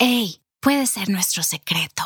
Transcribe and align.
Hey, 0.00 0.38
puede 0.62 0.86
ser 0.86 1.08
nuestro 1.08 1.42
secreto. 1.42 2.04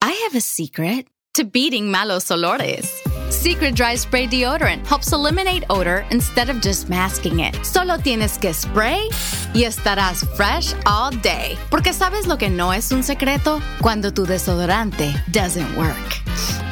I 0.00 0.12
have 0.24 0.34
a 0.34 0.40
secret 0.40 1.08
to 1.34 1.44
beating 1.44 1.90
malos 1.90 2.30
olores. 2.30 2.88
Secret 3.28 3.74
Dry 3.74 3.96
Spray 3.96 4.26
Deodorant 4.26 4.86
helps 4.86 5.12
eliminate 5.12 5.62
odor 5.68 6.06
instead 6.10 6.48
of 6.48 6.62
just 6.62 6.88
masking 6.88 7.40
it. 7.40 7.54
Solo 7.62 7.98
tienes 7.98 8.38
que 8.38 8.54
spray 8.54 9.10
y 9.52 9.64
estarás 9.64 10.24
fresh 10.38 10.72
all 10.86 11.10
day. 11.20 11.58
Porque 11.70 11.92
sabes 11.92 12.26
lo 12.26 12.38
que 12.38 12.48
no 12.48 12.72
es 12.72 12.90
un 12.92 13.02
secreto 13.02 13.60
cuando 13.82 14.10
tu 14.10 14.24
desodorante 14.24 15.12
doesn't 15.30 15.76
work. 15.76 16.22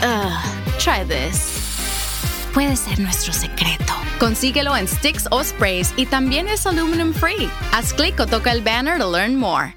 Ugh, 0.03 0.33
try 0.79 1.05
this. 1.05 2.49
Puede 2.55 2.77
ser 2.77 2.99
nuestro 2.99 3.35
secreto. 3.35 3.93
Consíguelo 4.19 4.75
en 4.75 4.89
sticks 4.89 5.29
o 5.33 5.45
sprays 5.45 5.93
y 5.99 6.07
también 6.07 6.49
es 6.49 6.67
aluminum 6.67 7.13
free. 7.13 7.51
Haz 7.73 7.93
clic 7.93 8.19
o 8.19 8.27
toca 8.27 8.51
el 8.51 8.63
banner 8.63 8.97
to 8.97 9.07
learn 9.07 9.37
more. 9.37 9.75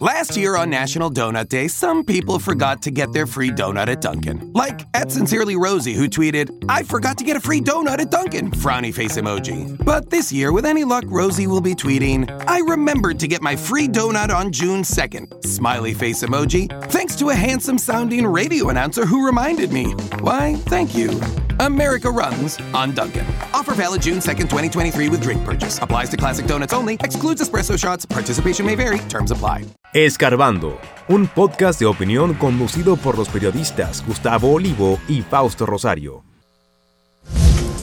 Last 0.00 0.36
year 0.36 0.56
on 0.56 0.70
National 0.70 1.08
Donut 1.08 1.48
Day, 1.48 1.68
some 1.68 2.04
people 2.04 2.40
forgot 2.40 2.82
to 2.82 2.90
get 2.90 3.12
their 3.12 3.26
free 3.26 3.50
donut 3.50 3.86
at 3.86 4.00
Dunkin'. 4.00 4.52
Like 4.52 4.80
at 4.92 5.12
Sincerely 5.12 5.56
Rosie, 5.56 5.94
who 5.94 6.08
tweeted, 6.08 6.64
I 6.68 6.82
forgot 6.82 7.16
to 7.18 7.24
get 7.24 7.36
a 7.36 7.40
free 7.40 7.60
donut 7.60 8.00
at 8.00 8.10
Dunkin', 8.10 8.50
frowny 8.50 8.92
face 8.92 9.16
emoji. 9.16 9.76
But 9.84 10.10
this 10.10 10.32
year, 10.32 10.52
with 10.52 10.66
any 10.66 10.82
luck, 10.82 11.04
Rosie 11.06 11.46
will 11.46 11.60
be 11.60 11.74
tweeting, 11.74 12.28
I 12.48 12.58
remembered 12.58 13.20
to 13.20 13.28
get 13.28 13.40
my 13.40 13.54
free 13.54 13.86
donut 13.86 14.34
on 14.34 14.50
June 14.50 14.82
2nd, 14.82 15.44
smiley 15.44 15.94
face 15.94 16.24
emoji, 16.24 16.68
thanks 16.90 17.14
to 17.16 17.28
a 17.28 17.34
handsome 17.34 17.78
sounding 17.78 18.26
radio 18.26 18.70
announcer 18.70 19.06
who 19.06 19.24
reminded 19.24 19.70
me. 19.72 19.92
Why, 20.20 20.56
thank 20.66 20.96
you. 20.96 21.20
America 21.60 22.10
runs 22.10 22.58
on 22.72 22.94
Dunkin'. 22.94 23.26
Offer 23.52 23.74
valid 23.74 24.02
June 24.02 24.18
2nd, 24.18 24.50
2023 24.50 25.08
with 25.08 25.20
drink 25.20 25.44
purchase. 25.44 25.78
Applies 25.78 26.08
to 26.08 26.16
classic 26.16 26.46
donuts 26.46 26.72
only. 26.72 26.94
Excludes 27.00 27.40
espresso 27.40 27.78
shots. 27.78 28.04
Participation 28.04 28.66
may 28.66 28.74
vary. 28.74 28.98
Terms 28.98 29.30
apply. 29.30 29.64
Escarbando, 29.94 30.80
un 31.06 31.28
podcast 31.28 31.78
de 31.78 31.86
opinión 31.86 32.34
conducido 32.34 32.96
por 32.96 33.16
los 33.16 33.28
periodistas 33.28 34.04
Gustavo 34.04 34.52
Olivo 34.52 34.98
y 35.06 35.22
Fausto 35.22 35.66
Rosario. 35.66 36.24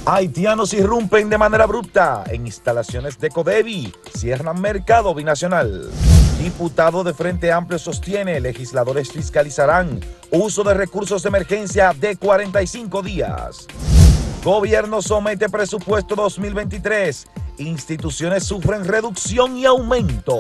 Haitianos 0.06 0.74
irrumpen 0.74 1.30
de 1.30 1.38
manera 1.38 1.64
abrupta 1.64 2.26
en 2.28 2.48
instalaciones 2.48 3.18
de 3.18 3.30
Codevi, 3.30 3.94
cierran 4.14 4.60
mercado 4.60 5.16
binacional. 5.16 5.90
Diputado 6.38 7.06
de 7.06 7.14
Frente 7.14 7.50
Amplio 7.50 7.80
sostiene, 7.80 8.42
legisladores 8.42 9.10
fiscalizarán 9.10 10.02
uso 10.32 10.66
de 10.66 10.74
recursos 10.74 11.24
de 11.24 11.30
emergencia 11.30 11.94
de 11.98 12.18
45 12.18 13.04
días. 13.04 13.68
Gobierno 14.44 15.02
somete 15.02 15.48
presupuesto 15.48 16.16
2023. 16.16 17.26
Instituciones 17.60 18.44
sufren 18.44 18.84
reducción 18.84 19.56
y 19.56 19.66
aumento. 19.66 20.40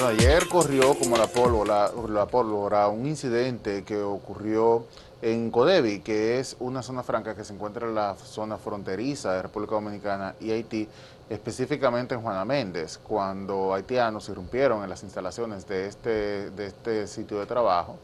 Bueno, 0.00 0.12
ayer 0.16 0.46
corrió 0.46 0.94
como 0.94 1.16
la 1.16 1.26
pólvora, 1.26 1.90
la 2.08 2.26
pólvora 2.26 2.86
un 2.86 3.04
incidente 3.04 3.82
que 3.82 4.00
ocurrió 4.00 4.84
en 5.22 5.50
Codevi, 5.50 6.02
que 6.02 6.38
es 6.38 6.54
una 6.60 6.84
zona 6.84 7.02
franca 7.02 7.34
que 7.34 7.42
se 7.42 7.52
encuentra 7.52 7.88
en 7.88 7.96
la 7.96 8.14
zona 8.14 8.58
fronteriza 8.58 9.32
de 9.32 9.42
República 9.42 9.74
Dominicana 9.74 10.36
y 10.38 10.52
Haití, 10.52 10.88
específicamente 11.28 12.14
en 12.14 12.22
Juana 12.22 12.44
Méndez, 12.44 13.00
cuando 13.02 13.74
haitianos 13.74 14.28
irrumpieron 14.28 14.84
en 14.84 14.88
las 14.88 15.02
instalaciones 15.02 15.66
de 15.66 15.88
este, 15.88 16.50
de 16.50 16.66
este 16.66 17.08
sitio 17.08 17.40
de 17.40 17.46
trabajo 17.46 17.96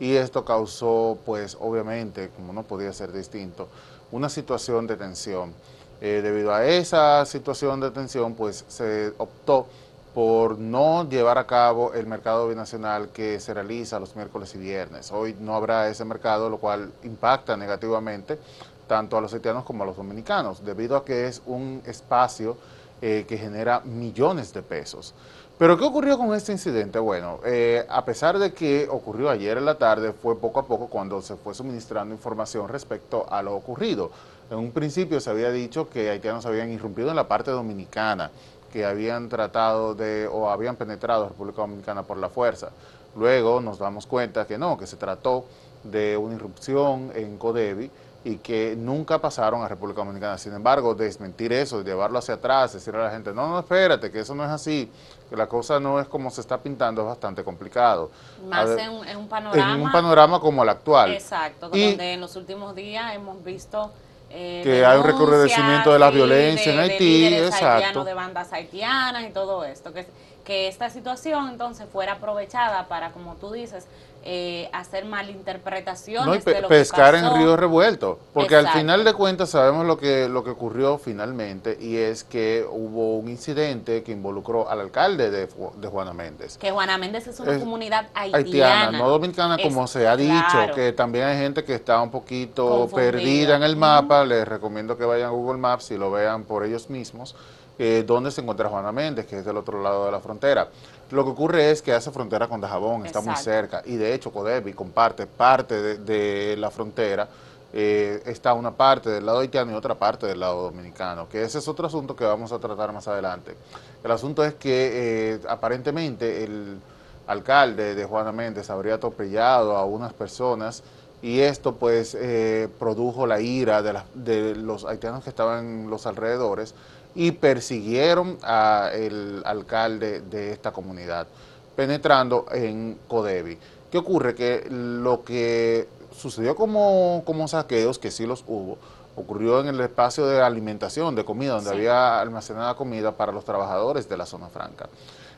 y 0.00 0.16
esto 0.16 0.44
causó, 0.44 1.16
pues 1.24 1.56
obviamente, 1.60 2.28
como 2.34 2.52
no 2.52 2.64
podía 2.64 2.92
ser 2.92 3.12
distinto, 3.12 3.68
una 4.10 4.28
situación 4.28 4.88
de 4.88 4.96
tensión. 4.96 5.54
Eh, 6.00 6.20
debido 6.22 6.52
a 6.52 6.66
esa 6.66 7.24
situación 7.24 7.80
de 7.80 7.90
tensión, 7.92 8.34
pues 8.34 8.64
se 8.68 9.12
optó 9.16 9.66
por 10.16 10.58
no 10.58 11.06
llevar 11.06 11.36
a 11.36 11.46
cabo 11.46 11.92
el 11.92 12.06
mercado 12.06 12.48
binacional 12.48 13.10
que 13.10 13.38
se 13.38 13.52
realiza 13.52 14.00
los 14.00 14.16
miércoles 14.16 14.54
y 14.54 14.58
viernes. 14.58 15.12
Hoy 15.12 15.36
no 15.38 15.54
habrá 15.54 15.90
ese 15.90 16.06
mercado, 16.06 16.48
lo 16.48 16.56
cual 16.56 16.90
impacta 17.02 17.54
negativamente 17.54 18.38
tanto 18.86 19.18
a 19.18 19.20
los 19.20 19.34
haitianos 19.34 19.64
como 19.64 19.82
a 19.82 19.86
los 19.86 19.94
dominicanos, 19.94 20.64
debido 20.64 20.96
a 20.96 21.04
que 21.04 21.26
es 21.26 21.42
un 21.44 21.82
espacio 21.84 22.56
eh, 23.02 23.26
que 23.28 23.36
genera 23.36 23.80
millones 23.80 24.54
de 24.54 24.62
pesos. 24.62 25.12
Pero 25.58 25.76
¿qué 25.76 25.84
ocurrió 25.84 26.16
con 26.16 26.34
este 26.34 26.52
incidente? 26.52 26.98
Bueno, 26.98 27.40
eh, 27.44 27.84
a 27.86 28.02
pesar 28.06 28.38
de 28.38 28.54
que 28.54 28.88
ocurrió 28.90 29.28
ayer 29.28 29.58
en 29.58 29.66
la 29.66 29.76
tarde, 29.76 30.14
fue 30.14 30.38
poco 30.38 30.60
a 30.60 30.66
poco 30.66 30.86
cuando 30.86 31.20
se 31.20 31.36
fue 31.36 31.54
suministrando 31.54 32.14
información 32.14 32.68
respecto 32.68 33.26
a 33.30 33.42
lo 33.42 33.54
ocurrido. 33.54 34.10
En 34.50 34.58
un 34.58 34.70
principio 34.70 35.20
se 35.20 35.28
había 35.28 35.50
dicho 35.50 35.90
que 35.90 36.08
haitianos 36.08 36.46
habían 36.46 36.70
irrumpido 36.70 37.10
en 37.10 37.16
la 37.16 37.26
parte 37.26 37.50
dominicana, 37.50 38.30
que 38.76 38.84
habían 38.84 39.30
tratado 39.30 39.94
de 39.94 40.28
o 40.30 40.50
habían 40.50 40.76
penetrado 40.76 41.24
a 41.24 41.28
República 41.28 41.62
Dominicana 41.62 42.02
por 42.02 42.18
la 42.18 42.28
fuerza. 42.28 42.68
Luego 43.16 43.58
nos 43.58 43.78
damos 43.78 44.06
cuenta 44.06 44.46
que 44.46 44.58
no, 44.58 44.76
que 44.76 44.86
se 44.86 44.98
trató 44.98 45.46
de 45.82 46.14
una 46.14 46.34
irrupción 46.34 47.10
en 47.14 47.38
Codevi 47.38 47.90
y 48.22 48.36
que 48.36 48.76
nunca 48.76 49.18
pasaron 49.18 49.62
a 49.62 49.68
República 49.68 50.02
Dominicana. 50.02 50.36
Sin 50.36 50.52
embargo, 50.52 50.94
desmentir 50.94 51.54
eso, 51.54 51.82
llevarlo 51.82 52.18
hacia 52.18 52.34
atrás, 52.34 52.74
decirle 52.74 53.00
a 53.00 53.04
la 53.04 53.10
gente, 53.12 53.32
no, 53.32 53.48
no, 53.48 53.58
espérate, 53.60 54.10
que 54.10 54.20
eso 54.20 54.34
no 54.34 54.44
es 54.44 54.50
así, 54.50 54.90
que 55.30 55.36
la 55.36 55.46
cosa 55.46 55.80
no 55.80 55.98
es 55.98 56.06
como 56.06 56.30
se 56.30 56.42
está 56.42 56.58
pintando, 56.58 57.00
es 57.00 57.08
bastante 57.08 57.42
complicado. 57.42 58.10
Más 58.46 58.68
en, 58.78 59.16
un 59.16 59.26
panorama. 59.26 59.74
En 59.74 59.80
un 59.80 59.90
panorama 59.90 60.38
como 60.38 60.62
el 60.62 60.68
actual. 60.68 61.12
Exacto, 61.12 61.70
donde 61.70 62.12
en 62.12 62.20
los 62.20 62.36
últimos 62.36 62.74
días 62.74 63.14
hemos 63.14 63.42
visto 63.42 63.90
eh, 64.30 64.60
que 64.64 64.84
hay 64.84 64.98
un 64.98 65.04
recrudecimiento 65.04 65.92
de 65.92 65.98
la 65.98 66.10
violencia 66.10 66.72
en 66.72 66.78
Haití, 66.80 67.30
de 67.30 67.46
exacto. 67.46 68.04
de 68.04 68.14
bandas 68.14 68.52
haitianas 68.52 69.24
y 69.24 69.30
todo 69.30 69.64
esto, 69.64 69.92
que, 69.92 70.06
que 70.44 70.68
esta 70.68 70.90
situación 70.90 71.48
entonces 71.48 71.86
fuera 71.92 72.14
aprovechada 72.14 72.88
para, 72.88 73.12
como 73.12 73.34
tú 73.36 73.52
dices, 73.52 73.86
eh, 74.28 74.68
hacer 74.72 75.04
malinterpretaciones 75.04 76.26
no, 76.26 76.34
y 76.34 76.38
de 76.54 76.60
lo 76.62 76.68
pescar 76.68 77.14
que 77.14 77.20
pasó. 77.22 77.34
en 77.36 77.40
río 77.42 77.56
revuelto, 77.56 78.18
porque 78.34 78.54
Exacto. 78.56 78.72
al 78.72 78.80
final 78.80 79.04
de 79.04 79.14
cuentas 79.14 79.50
sabemos 79.50 79.86
lo 79.86 79.96
que 79.98 80.28
lo 80.28 80.42
que 80.42 80.50
ocurrió 80.50 80.98
finalmente 80.98 81.76
y 81.80 81.96
es 81.96 82.24
que 82.24 82.66
hubo 82.68 83.16
un 83.16 83.28
incidente 83.28 84.02
que 84.02 84.12
involucró 84.12 84.68
al 84.68 84.80
alcalde 84.80 85.30
de, 85.30 85.46
de 85.76 85.88
Juana 85.88 86.12
Méndez. 86.12 86.58
Que 86.58 86.70
Juana 86.72 86.98
Méndez 86.98 87.26
es 87.28 87.38
una 87.40 87.52
Es 87.52 87.58
comunidad 87.60 88.08
haitiana. 88.14 88.36
haitiana, 88.36 88.98
no 88.98 89.08
dominicana 89.08 89.56
Es- 89.56 89.62
como 89.62 89.86
se 89.86 90.08
ha 90.08 90.16
dicho, 90.16 90.34
claro. 90.50 90.74
que 90.74 90.92
también 90.92 91.26
hay 91.26 91.38
gente 91.38 91.62
que 91.64 91.74
está 91.74 92.00
un 92.02 92.10
poquito 92.10 92.68
Confundida. 92.68 93.10
perdida 93.12 93.56
en 93.56 93.62
el 93.62 93.76
mapa, 93.76 94.24
les 94.24 94.46
recomiendo 94.46 94.98
que 94.98 95.04
vayan 95.04 95.28
a 95.28 95.30
Google 95.30 95.58
Maps 95.58 95.90
y 95.92 95.96
lo 95.96 96.10
vean 96.10 96.42
por 96.44 96.64
ellos 96.64 96.90
mismos, 96.90 97.36
eh, 97.78 98.04
dónde 98.06 98.30
se 98.30 98.40
encuentra 98.40 98.68
Juana 98.68 98.90
Méndez, 98.90 99.26
que 99.26 99.38
es 99.38 99.44
del 99.44 99.56
otro 99.58 99.82
lado 99.82 100.06
de 100.06 100.10
la 100.12 100.18
frontera. 100.20 100.68
Lo 101.10 101.24
que 101.24 101.30
ocurre 101.30 101.70
es 101.70 101.82
que 101.82 101.92
hace 101.92 102.10
frontera 102.10 102.48
con 102.48 102.60
Dajabón, 102.60 103.06
está 103.06 103.20
muy 103.20 103.34
cerca, 103.44 103.82
y 103.84 103.96
de 103.96 104.12
hecho 104.14 104.32
Codevi 104.32 104.72
comparte 104.72 105.26
parte 105.26 105.80
de, 105.80 105.98
de 105.98 106.56
la 106.56 106.70
frontera, 106.70 107.28
eh, 107.72 108.22
está 108.26 108.54
una 108.54 108.72
parte 108.72 109.10
del 109.10 109.24
lado 109.26 109.38
haitiano 109.40 109.70
y 109.70 109.74
otra 109.74 109.94
parte 109.94 110.26
del 110.26 110.40
lado 110.40 110.62
dominicano, 110.64 111.28
que 111.28 111.42
ese 111.42 111.58
es 111.58 111.68
otro 111.68 111.86
asunto 111.86 112.16
que 112.16 112.24
vamos 112.24 112.50
a 112.52 112.58
tratar 112.58 112.92
más 112.92 113.06
adelante. 113.06 113.54
El 114.02 114.10
asunto 114.10 114.44
es 114.44 114.54
que 114.54 115.34
eh, 115.34 115.40
aparentemente 115.48 116.42
el 116.44 116.78
alcalde 117.26 117.94
de 117.94 118.04
Juana 118.04 118.32
Méndez 118.32 118.70
habría 118.70 118.94
atropellado 118.94 119.76
a 119.76 119.84
unas 119.84 120.12
personas 120.12 120.82
y 121.22 121.40
esto 121.40 121.74
pues 121.74 122.16
eh, 122.18 122.68
produjo 122.78 123.26
la 123.26 123.40
ira 123.40 123.82
de, 123.82 123.92
las- 123.94 124.04
de 124.14 124.54
los 124.54 124.84
haitianos 124.84 125.24
que 125.24 125.30
estaban 125.30 125.64
en 125.84 125.90
los 125.90 126.06
alrededores 126.06 126.74
y 127.16 127.32
persiguieron 127.32 128.38
al 128.42 129.42
alcalde 129.44 130.20
de 130.20 130.52
esta 130.52 130.70
comunidad, 130.70 131.26
penetrando 131.74 132.46
en 132.52 132.98
Codevi. 133.08 133.58
¿Qué 133.90 133.98
ocurre? 133.98 134.34
Que 134.34 134.66
lo 134.70 135.24
que 135.24 135.88
sucedió 136.14 136.54
como, 136.54 137.22
como 137.24 137.48
saqueos, 137.48 137.98
que 137.98 138.10
sí 138.10 138.26
los 138.26 138.44
hubo, 138.46 138.76
ocurrió 139.16 139.60
en 139.60 139.68
el 139.68 139.80
espacio 139.80 140.26
de 140.26 140.42
alimentación, 140.42 141.14
de 141.14 141.24
comida, 141.24 141.54
donde 141.54 141.70
Sí. 141.70 141.76
había 141.76 142.20
almacenada 142.20 142.74
comida 142.74 143.12
para 143.12 143.32
los 143.32 143.44
trabajadores 143.44 144.08
de 144.08 144.16
la 144.18 144.26
zona 144.26 144.48
franca. 144.48 144.88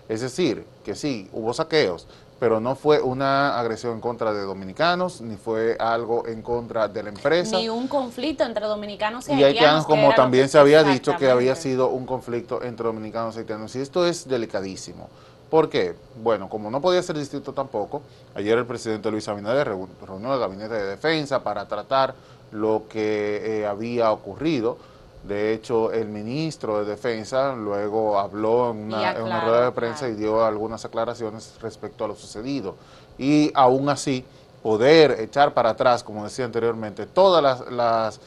Es 0.09 0.21
decir, 0.21 0.65
que 0.85 0.97
sí, 0.97 1.29
hubo 1.33 1.55
saqueos, 1.55 2.07
pero 2.39 2.61
no 2.61 2.77
fue 2.77 3.01
una 3.01 3.59
agresión 3.59 3.95
en 3.95 4.01
contra 4.01 4.33
de 4.33 4.43
dominicanos, 4.43 5.21
ni 5.21 5.37
fue 5.37 5.77
algo 5.79 6.27
en 6.27 6.43
contra 6.43 6.87
de 6.89 7.03
la 7.03 7.09
empresa. 7.09 7.59
Ni 7.59 7.69
un 7.69 7.89
conflicto 7.89 8.45
entre 8.45 8.67
dominicanos 8.67 9.29
y, 9.29 9.33
Y 9.33 9.43
haitianos, 9.45 9.87
como 9.87 10.15
también 10.15 10.49
se 10.49 10.59
había 10.59 10.83
dicho 10.85 11.17
que 11.17 11.31
había 11.31 11.57
sido 11.57 11.89
un 11.89 12.07
conflicto 12.07 12.63
entre 12.63 12.87
dominicanos 12.87 13.35
y 13.37 13.41
haitianos. 13.41 13.75
Y 13.77 13.81
esto 13.81 14.07
es 14.07 14.29
delicadísimo. 14.29 15.09
¿Por 15.51 15.69
qué? 15.71 15.95
Bueno, 16.23 16.49
como 16.49 16.71
no 16.71 16.81
podía 16.81 17.03
ser 17.03 17.17
distinto 17.19 17.53
tampoco, 17.55 18.03
ayer 18.35 18.57
el 18.59 18.67
presidente 18.67 19.11
Luis 19.11 19.27
Abinader 19.29 19.69
reun- 19.71 19.89
reunió 20.07 20.35
el 20.35 20.41
gabinete 20.41 20.75
de 20.75 20.85
defensa 20.87 21.43
para 21.43 21.67
tratar 21.67 22.15
lo 22.53 22.85
que 22.89 23.61
eh, 23.63 23.67
había 23.67 24.13
ocurrido. 24.13 24.77
De 25.25 25.53
hecho, 25.53 25.93
el 25.93 26.09
ministro 26.09 26.79
de 26.79 26.91
Defensa 26.91 27.55
luego 27.55 28.19
habló 28.19 28.71
en 28.71 28.85
una, 28.85 29.13
en 29.13 29.23
una 29.23 29.37
aclaró, 29.37 29.47
rueda 29.51 29.65
de 29.67 29.73
prensa 29.73 30.01
claro. 30.01 30.15
y 30.15 30.17
dio 30.17 30.45
algunas 30.45 30.85
aclaraciones 30.85 31.55
respecto 31.61 32.05
a 32.05 32.09
lo 32.09 32.15
sucedido. 32.15 32.77
Y 33.19 33.51
aún 33.55 33.89
así, 33.89 34.25
poder 34.63 35.21
echar 35.21 35.55
para 35.55 35.71
atrás, 35.71 36.03
como 36.03 36.25
decía 36.25 36.45
anteriormente, 36.45 37.07
todas 37.07 37.43
las, 37.43 37.71
las, 37.73 38.21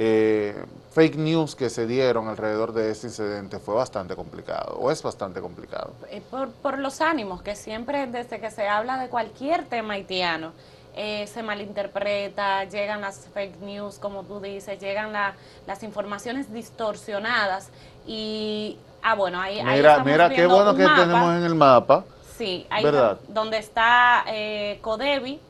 eh, 0.00 0.54
fake 0.92 1.16
news 1.16 1.56
que 1.56 1.70
se 1.70 1.86
dieron 1.86 2.28
alrededor 2.28 2.72
de 2.72 2.90
este 2.90 3.08
incidente 3.08 3.58
fue 3.58 3.74
bastante 3.74 4.14
complicado, 4.14 4.76
o 4.78 4.92
es 4.92 5.02
bastante 5.02 5.40
complicado. 5.40 5.92
Eh, 6.10 6.22
por, 6.30 6.50
por 6.50 6.78
los 6.78 7.00
ánimos, 7.00 7.42
que 7.42 7.56
siempre 7.56 8.06
desde 8.06 8.40
que 8.40 8.50
se 8.50 8.68
habla 8.68 8.98
de 8.98 9.08
cualquier 9.08 9.64
tema 9.64 9.94
haitiano, 9.94 10.52
eh, 10.94 11.26
se 11.26 11.42
malinterpreta, 11.42 12.64
llegan 12.64 13.00
las 13.00 13.28
fake 13.32 13.60
news, 13.60 13.98
como 13.98 14.24
tú 14.24 14.40
dices, 14.40 14.78
llegan 14.80 15.12
la, 15.12 15.34
las 15.66 15.82
informaciones 15.82 16.52
distorsionadas 16.52 17.70
y, 18.06 18.78
ah, 19.02 19.14
bueno, 19.14 19.40
ahí, 19.40 19.60
ahí 19.60 19.76
Mira, 19.76 19.90
estamos 19.90 20.06
mira 20.06 20.28
qué 20.30 20.46
bueno 20.46 20.74
que 20.74 20.84
mapa. 20.84 21.00
tenemos 21.02 21.36
en 21.36 21.44
el 21.44 21.54
mapa. 21.54 22.04
Sí, 22.36 22.66
ahí 22.70 22.84
¿Verdad? 22.84 23.18
do- 23.26 23.32
donde 23.34 23.58
está 23.58 24.24
eh, 24.28 24.78
Codevi 24.82 25.40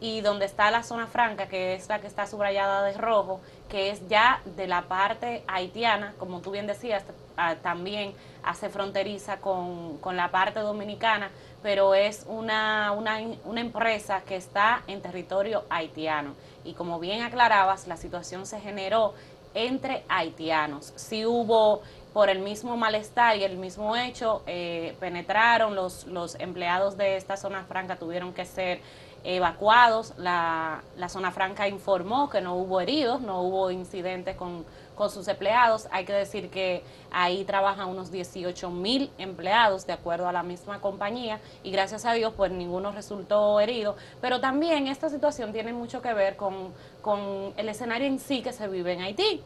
y 0.00 0.20
donde 0.20 0.46
está 0.46 0.70
la 0.70 0.82
zona 0.82 1.06
franca, 1.06 1.46
que 1.48 1.74
es 1.74 1.88
la 1.88 2.00
que 2.00 2.06
está 2.06 2.26
subrayada 2.26 2.82
de 2.84 2.92
rojo, 2.96 3.40
que 3.68 3.90
es 3.90 4.06
ya 4.08 4.40
de 4.44 4.66
la 4.66 4.82
parte 4.82 5.42
haitiana, 5.48 6.14
como 6.18 6.40
tú 6.40 6.50
bien 6.52 6.66
decías, 6.66 7.02
ah, 7.36 7.56
también 7.62 8.14
hace 8.44 8.68
fronteriza 8.70 9.38
con, 9.38 9.98
con 9.98 10.16
la 10.16 10.30
parte 10.30 10.60
dominicana, 10.60 11.30
pero 11.62 11.94
es 11.94 12.24
una, 12.28 12.92
una, 12.92 13.60
empresa 13.60 14.22
que 14.26 14.36
está 14.36 14.82
en 14.86 15.00
territorio 15.00 15.64
haitiano. 15.68 16.34
Y 16.64 16.74
como 16.74 17.00
bien 17.00 17.22
aclarabas, 17.22 17.88
la 17.88 17.96
situación 17.96 18.46
se 18.46 18.60
generó 18.60 19.14
entre 19.54 20.04
haitianos. 20.08 20.92
Sí 20.96 21.26
hubo 21.26 21.82
por 22.12 22.30
el 22.30 22.38
mismo 22.38 22.76
malestar 22.76 23.36
y 23.36 23.44
el 23.44 23.56
mismo 23.56 23.96
hecho, 23.96 24.42
eh, 24.46 24.96
penetraron 25.00 25.74
los, 25.74 26.06
los 26.06 26.36
empleados 26.36 26.96
de 26.96 27.16
esta 27.16 27.36
zona 27.36 27.64
franca, 27.64 27.96
tuvieron 27.96 28.32
que 28.32 28.44
ser 28.44 28.80
evacuados. 29.24 30.14
La, 30.16 30.82
la 30.96 31.08
zona 31.08 31.32
franca 31.32 31.68
informó 31.68 32.30
que 32.30 32.40
no 32.40 32.54
hubo 32.54 32.80
heridos, 32.80 33.20
no 33.20 33.42
hubo 33.42 33.70
incidentes 33.70 34.36
con, 34.36 34.64
con 34.98 35.10
sus 35.10 35.26
empleados. 35.28 35.88
Hay 35.90 36.04
que 36.04 36.12
decir 36.12 36.50
que 36.50 36.82
ahí 37.10 37.44
trabajan 37.44 37.88
unos 37.88 38.10
18 38.10 38.70
mil 38.70 39.10
empleados, 39.16 39.86
de 39.86 39.94
acuerdo 39.94 40.28
a 40.28 40.32
la 40.32 40.42
misma 40.42 40.80
compañía, 40.80 41.40
y 41.62 41.70
gracias 41.70 42.04
a 42.04 42.12
Dios, 42.12 42.34
pues 42.36 42.52
ninguno 42.52 42.92
resultó 42.92 43.60
herido. 43.60 43.96
Pero 44.20 44.40
también 44.40 44.88
esta 44.88 45.08
situación 45.08 45.52
tiene 45.52 45.72
mucho 45.72 46.02
que 46.02 46.12
ver 46.12 46.36
con, 46.36 46.74
con 47.00 47.54
el 47.56 47.68
escenario 47.68 48.06
en 48.06 48.18
sí 48.18 48.42
que 48.42 48.52
se 48.52 48.68
vive 48.68 48.92
en 48.92 49.00
Haití 49.00 49.40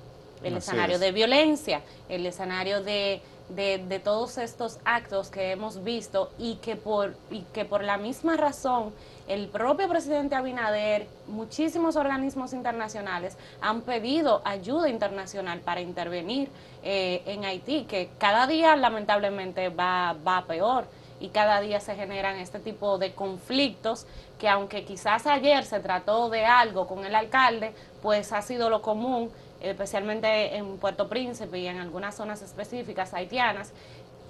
el 0.45 0.57
Así 0.57 0.71
escenario 0.71 0.95
es. 0.97 1.01
de 1.01 1.13
violencia, 1.13 1.83
el 2.09 2.27
escenario 2.27 2.83
de, 2.83 3.21
de, 3.55 4.01
todos 4.03 4.39
estos 4.39 4.79
actos 4.85 5.31
que 5.31 5.53
hemos 5.53 5.85
visto 5.85 6.31
y 6.39 6.57
que 6.57 6.77
por 6.77 7.15
y 7.31 7.43
que 7.53 7.65
por 7.65 7.83
la 7.85 7.97
misma 7.97 8.37
razón 8.37 8.93
el 9.29 9.49
propio 9.49 9.89
presidente 9.89 10.35
Abinader, 10.35 11.07
muchísimos 11.29 11.97
organismos 11.97 12.53
internacionales 12.53 13.37
han 13.61 13.83
pedido 13.83 14.43
ayuda 14.45 14.89
internacional 14.89 15.61
para 15.61 15.81
intervenir 15.81 16.49
eh, 16.83 17.23
en 17.27 17.45
Haití, 17.45 17.85
que 17.85 18.11
cada 18.19 18.47
día 18.47 18.75
lamentablemente 18.77 19.69
va, 19.69 20.17
va 20.27 20.45
peor 20.47 20.87
y 21.23 21.29
cada 21.29 21.61
día 21.61 21.79
se 21.79 21.95
generan 21.95 22.37
este 22.39 22.59
tipo 22.59 22.99
de 22.99 23.15
conflictos 23.15 24.07
que 24.41 24.49
aunque 24.49 24.85
quizás 24.85 25.25
ayer 25.29 25.65
se 25.65 25.79
trató 25.79 26.29
de 26.29 26.45
algo 26.45 26.89
con 26.89 27.05
el 27.05 27.15
alcalde, 27.15 27.73
pues 28.03 28.33
ha 28.33 28.43
sido 28.43 28.69
lo 28.71 28.83
común, 28.83 29.31
especialmente 29.63 30.57
en 30.57 30.77
Puerto 30.79 31.09
Príncipe 31.09 31.59
y 31.59 31.67
en 31.67 31.79
algunas 31.79 32.15
zonas 32.15 32.43
específicas 32.43 33.15
haitianas. 33.15 33.73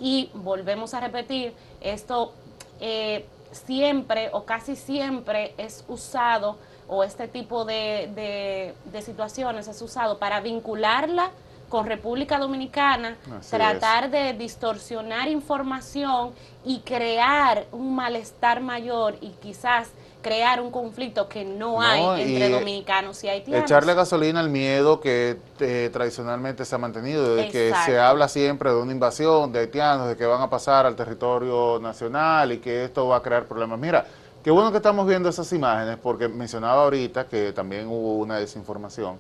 Y 0.01 0.31
volvemos 0.35 0.95
a 0.95 1.01
repetir, 1.01 1.55
esto 1.81 2.33
eh, 2.81 3.27
siempre 3.53 4.31
o 4.33 4.45
casi 4.45 4.77
siempre 4.77 5.55
es 5.59 5.85
usado 5.89 6.57
o 6.89 7.05
este 7.05 7.29
tipo 7.29 7.65
de, 7.65 8.11
de- 8.15 8.75
de 8.91 9.03
situaciones 9.03 9.69
es 9.69 9.81
usado 9.83 10.19
para 10.19 10.41
vincularla 10.41 11.31
con 11.69 11.87
República 11.87 12.39
Dominicana, 12.39 13.17
Así 13.39 13.51
tratar 13.81 14.11
de 14.11 14.35
distorsionar 14.35 15.29
información 15.29 16.33
y 16.67 16.81
crear 16.81 17.65
un 17.73 17.95
malestar 17.95 18.61
mayor 18.61 19.17
y 19.23 19.29
quizás 19.41 19.89
crear 20.23 20.61
un 20.61 20.71
conflicto 20.71 21.29
que 21.29 21.45
no, 21.45 21.73
No, 21.73 21.83
hay 21.83 22.23
entre 22.23 22.49
dominicanos 22.49 23.23
y 23.25 23.29
haitianos. 23.29 23.65
Echarle 23.65 23.95
gasolina 23.95 24.41
al 24.41 24.49
miedo 24.49 25.01
que 25.01 25.37
eh, 25.61 25.91
tradicionalmente 25.93 26.65
se 26.65 26.75
ha 26.75 26.79
mantenido, 26.79 27.37
de 27.37 27.49
que 27.49 27.75
se 27.85 27.99
habla 27.99 28.29
siempre 28.29 28.71
de 28.71 28.77
una 28.77 28.93
invasión 28.93 29.53
de 29.53 29.61
haitianos, 29.61 30.09
de 30.09 30.17
que 30.17 30.25
van 30.25 30.41
a 30.41 30.49
pasar 30.49 30.87
al 30.87 30.97
territorio 30.97 31.79
nacional 31.81 32.53
y 32.53 32.59
que 32.59 32.85
esto 32.85 33.09
va 33.09 33.17
a 33.17 33.23
crear 33.23 33.45
problemas. 33.45 33.79
Mira, 33.79 34.07
qué 34.43 34.51
bueno 34.51 34.71
que 34.71 34.79
estamos 34.79 35.07
viendo 35.07 35.29
esas 35.29 35.53
imágenes, 35.53 35.99
porque 36.03 36.29
mencionaba 36.29 36.85
ahorita 36.85 37.27
que 37.27 37.53
también 37.53 37.89
hubo 37.89 38.17
una 38.17 38.39
desinformación 38.39 39.19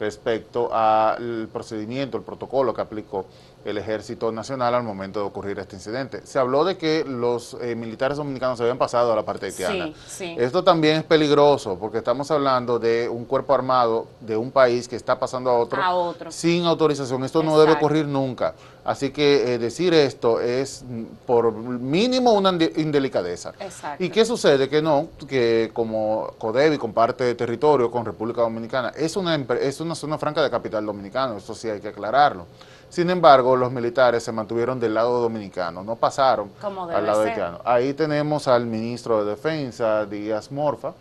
respecto 0.00 0.68
al 0.72 1.48
procedimiento, 1.52 2.16
el 2.16 2.22
protocolo 2.24 2.74
que 2.74 2.80
aplicó 2.80 3.26
el 3.64 3.78
Ejército 3.78 4.32
Nacional 4.32 4.74
al 4.74 4.82
momento 4.82 5.20
de 5.20 5.26
ocurrir 5.26 5.58
este 5.60 5.76
incidente. 5.76 6.26
Se 6.26 6.38
habló 6.38 6.64
de 6.64 6.76
que 6.76 7.04
los 7.04 7.56
eh, 7.60 7.76
militares 7.76 8.16
dominicanos 8.18 8.58
se 8.58 8.64
habían 8.64 8.78
pasado 8.78 9.12
a 9.12 9.16
la 9.16 9.22
parte 9.24 9.46
haitiana. 9.46 9.86
Sí, 9.86 9.94
sí. 10.08 10.36
Esto 10.38 10.64
también 10.64 10.96
es 10.96 11.04
peligroso 11.04 11.78
porque 11.78 11.98
estamos 11.98 12.30
hablando 12.32 12.78
de 12.80 13.08
un 13.08 13.24
cuerpo 13.24 13.54
armado 13.54 14.06
de 14.20 14.36
un 14.36 14.50
país 14.50 14.88
que 14.88 14.96
está 14.96 15.18
pasando 15.18 15.50
a 15.50 15.58
otro, 15.58 15.80
A 15.80 15.94
otro. 15.94 16.32
sin 16.32 16.64
autorización. 16.64 17.22
Esto 17.24 17.42
no 17.42 17.58
debe 17.58 17.72
ocurrir 17.72 18.06
nunca. 18.06 18.54
Así 18.84 19.10
que 19.10 19.54
eh, 19.54 19.58
decir 19.58 19.94
esto 19.94 20.40
es 20.40 20.82
mm, 20.88 21.02
por 21.24 21.52
mínimo 21.52 22.32
una 22.32 22.50
inde- 22.50 22.72
indelicadeza. 22.78 23.52
Exacto. 23.60 24.02
¿Y 24.02 24.10
qué 24.10 24.24
sucede? 24.24 24.68
Que 24.68 24.82
no, 24.82 25.08
que 25.28 25.70
como 25.72 26.32
Codevi 26.38 26.78
comparte 26.78 27.32
territorio 27.36 27.90
con 27.90 28.04
República 28.04 28.40
Dominicana, 28.42 28.92
es 28.96 29.16
una, 29.16 29.36
es 29.36 29.80
una 29.80 29.94
zona 29.94 30.18
franca 30.18 30.42
de 30.42 30.50
capital 30.50 30.84
dominicano, 30.84 31.36
eso 31.36 31.54
sí 31.54 31.68
hay 31.70 31.80
que 31.80 31.88
aclararlo. 31.88 32.46
Sin 32.90 33.08
embargo, 33.08 33.56
los 33.56 33.70
militares 33.72 34.22
se 34.22 34.32
mantuvieron 34.32 34.78
del 34.80 34.94
lado 34.94 35.20
dominicano, 35.22 35.82
no 35.82 35.96
pasaron 35.96 36.50
Como 36.60 36.84
al 36.84 37.06
lado 37.06 37.22
haitiano. 37.22 37.60
Ahí 37.64 37.94
tenemos 37.94 38.48
al 38.48 38.66
ministro 38.66 39.24
de 39.24 39.30
Defensa, 39.30 40.04
Díaz 40.06 40.50
Morfa, 40.50 40.92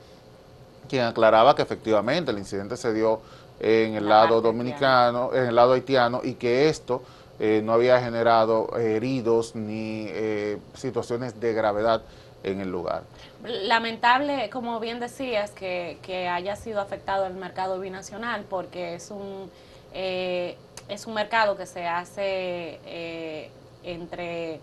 quien 0.88 1.04
aclaraba 1.04 1.56
que 1.56 1.63
efectivamente 1.63 2.31
el 2.31 2.38
incidente 2.38 2.77
se 2.77 2.94
dio 2.94 3.19
en 3.60 3.95
el 3.95 4.07
La 4.07 4.24
lado 4.24 4.39
dominicano, 4.42 5.31
en 5.34 5.45
el 5.48 5.56
lado 5.56 5.74
haitiano, 5.74 6.22
y 6.24 6.34
que 6.36 6.69
esto 6.69 7.01
eh, 7.44 7.62
no 7.64 7.74
había 7.74 8.00
generado 8.00 8.78
heridos 8.78 9.56
ni 9.56 10.06
eh, 10.10 10.60
situaciones 10.76 11.40
de 11.40 11.54
gravedad 11.54 12.04
en 12.44 12.62
el 12.62 12.72
lugar. 12.72 13.02
Lamentable, 13.44 14.48
como 14.52 14.80
bien 14.80 15.00
decías, 15.00 15.50
que, 15.50 15.98
que 16.04 16.28
haya 16.28 16.56
sido 16.56 16.80
afectado 16.80 17.26
el 17.26 17.34
mercado 17.34 17.80
binacional 17.80 18.46
porque 18.48 18.94
es 18.94 19.10
un, 19.10 19.50
eh, 19.92 20.56
es 20.88 21.08
un 21.08 21.16
mercado 21.16 21.58
que 21.58 21.65
se 21.65 21.88
hace 21.88 22.80
eh, 22.86 23.50
entre, 23.84 24.60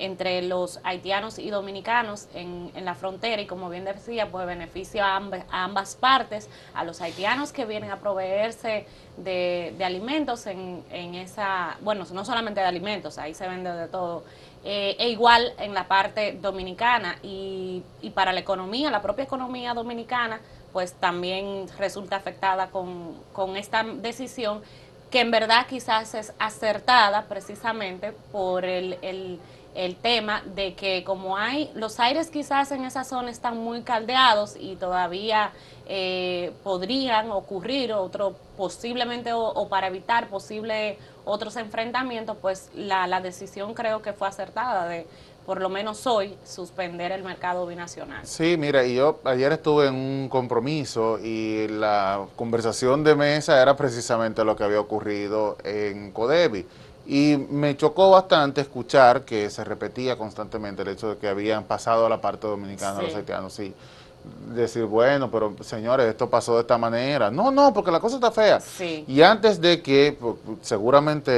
entre 0.00 0.42
los 0.42 0.80
haitianos 0.82 1.38
y 1.38 1.50
dominicanos 1.50 2.28
en, 2.34 2.70
en 2.74 2.84
la 2.84 2.94
frontera 2.94 3.40
y 3.42 3.46
como 3.46 3.68
bien 3.68 3.84
decía, 3.84 4.30
pues 4.30 4.46
beneficia 4.46 5.06
a 5.06 5.64
ambas, 5.64 5.96
partes, 5.96 6.48
a 6.74 6.84
los 6.84 7.00
haitianos 7.00 7.52
que 7.52 7.64
vienen 7.64 7.90
a 7.90 7.96
proveerse 7.96 8.86
de, 9.16 9.74
de 9.76 9.84
alimentos 9.84 10.46
en, 10.46 10.82
en 10.90 11.14
esa, 11.14 11.76
bueno, 11.80 12.04
no 12.12 12.24
solamente 12.24 12.60
de 12.60 12.66
alimentos, 12.66 13.18
ahí 13.18 13.34
se 13.34 13.46
vende 13.46 13.72
de 13.72 13.88
todo, 13.88 14.24
eh, 14.64 14.96
e 14.98 15.08
igual 15.08 15.52
en 15.58 15.74
la 15.74 15.88
parte 15.88 16.32
dominicana. 16.40 17.18
Y, 17.22 17.82
y 18.02 18.10
para 18.10 18.32
la 18.32 18.40
economía, 18.40 18.90
la 18.90 19.02
propia 19.02 19.24
economía 19.24 19.74
dominicana, 19.74 20.40
pues 20.72 20.94
también 20.94 21.66
resulta 21.78 22.16
afectada 22.16 22.70
con, 22.70 23.14
con 23.32 23.56
esta 23.56 23.82
decisión 23.82 24.62
que 25.10 25.20
en 25.20 25.30
verdad 25.30 25.66
quizás 25.68 26.14
es 26.14 26.32
acertada 26.38 27.24
precisamente 27.26 28.12
por 28.30 28.64
el, 28.64 28.96
el, 29.02 29.40
el 29.74 29.96
tema 29.96 30.42
de 30.54 30.74
que 30.74 31.04
como 31.04 31.36
hay, 31.36 31.70
los 31.74 32.00
aires 32.00 32.30
quizás 32.30 32.72
en 32.72 32.84
esa 32.84 33.04
zona 33.04 33.30
están 33.30 33.58
muy 33.58 33.82
caldeados 33.82 34.56
y 34.58 34.76
todavía 34.76 35.52
eh, 35.86 36.52
podrían 36.62 37.30
ocurrir 37.30 37.92
otro, 37.92 38.34
posiblemente 38.56 39.32
o, 39.32 39.40
o 39.40 39.68
para 39.68 39.86
evitar 39.86 40.28
posibles 40.28 40.98
otros 41.24 41.56
enfrentamientos, 41.56 42.36
pues 42.40 42.70
la, 42.74 43.06
la 43.06 43.20
decisión 43.20 43.74
creo 43.74 44.02
que 44.02 44.12
fue 44.12 44.26
acertada 44.28 44.88
de, 44.88 45.06
por 45.46 45.60
lo 45.60 45.68
menos 45.68 46.06
hoy, 46.06 46.36
suspender 46.44 47.12
el 47.12 47.22
mercado 47.22 47.66
binacional. 47.66 48.24
Sí, 48.26 48.56
mira, 48.56 48.84
y 48.84 48.94
yo 48.94 49.20
ayer 49.24 49.52
estuve 49.52 49.88
en 49.88 49.94
un 49.94 50.28
compromiso 50.28 51.18
y 51.18 51.66
la 51.68 52.26
conversación 52.36 53.02
de 53.04 53.14
mesa 53.14 53.60
era 53.60 53.76
precisamente 53.76 54.44
lo 54.44 54.56
que 54.56 54.64
había 54.64 54.80
ocurrido 54.80 55.56
en 55.64 56.12
Codevi. 56.12 56.66
Y 57.12 57.36
me 57.50 57.76
chocó 57.76 58.10
bastante 58.10 58.60
escuchar 58.60 59.24
que 59.24 59.50
se 59.50 59.64
repetía 59.64 60.16
constantemente 60.16 60.82
el 60.82 60.88
hecho 60.88 61.08
de 61.10 61.16
que 61.18 61.26
habían 61.28 61.64
pasado 61.64 62.06
a 62.06 62.08
la 62.08 62.20
parte 62.20 62.46
dominicana 62.46 63.00
Sí. 63.00 63.06
los 63.06 63.14
haitianos. 63.16 63.52
Sí. 63.52 63.74
Decir, 64.54 64.84
bueno, 64.84 65.30
pero 65.30 65.56
señores, 65.62 66.06
esto 66.06 66.28
pasó 66.28 66.54
de 66.56 66.60
esta 66.60 66.76
manera. 66.78 67.30
No, 67.30 67.50
no, 67.50 67.72
porque 67.72 67.90
la 67.90 67.98
cosa 67.98 68.16
está 68.16 68.30
fea. 68.30 68.60
Sí. 68.60 69.02
Y 69.08 69.22
antes 69.22 69.60
de 69.60 69.80
que 69.82 70.16
pu- 70.20 70.36
pu- 70.46 70.58
seguramente 70.60 71.32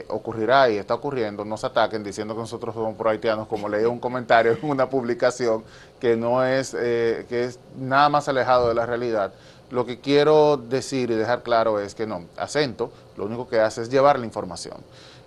eh, 0.00 0.06
ocurrirá 0.10 0.68
y 0.70 0.76
está 0.76 0.94
ocurriendo, 0.94 1.44
nos 1.46 1.64
ataquen 1.64 2.04
diciendo 2.04 2.34
que 2.34 2.40
nosotros 2.42 2.74
somos 2.74 2.94
pro 2.94 3.08
haitianos, 3.10 3.48
como 3.48 3.68
leí 3.70 3.84
un 3.86 3.98
comentario 3.98 4.52
en 4.52 4.70
una 4.70 4.88
publicación 4.88 5.64
que 5.98 6.14
no 6.14 6.44
es, 6.44 6.76
eh, 6.78 7.24
que 7.28 7.44
es 7.44 7.58
nada 7.78 8.10
más 8.10 8.28
alejado 8.28 8.68
de 8.68 8.74
la 8.74 8.86
realidad. 8.86 9.32
lo 9.70 9.84
que 9.84 9.98
quiero 9.98 10.56
decir 10.56 11.10
y 11.10 11.14
dejar 11.16 11.42
claro 11.42 11.80
es 11.80 11.96
que 11.96 12.06
no, 12.06 12.26
acento 12.36 12.92
lo 13.16 13.24
único 13.24 13.48
que 13.48 13.58
hace 13.58 13.82
es 13.82 13.90
llevar 13.90 14.16
la 14.16 14.24
información 14.24 14.76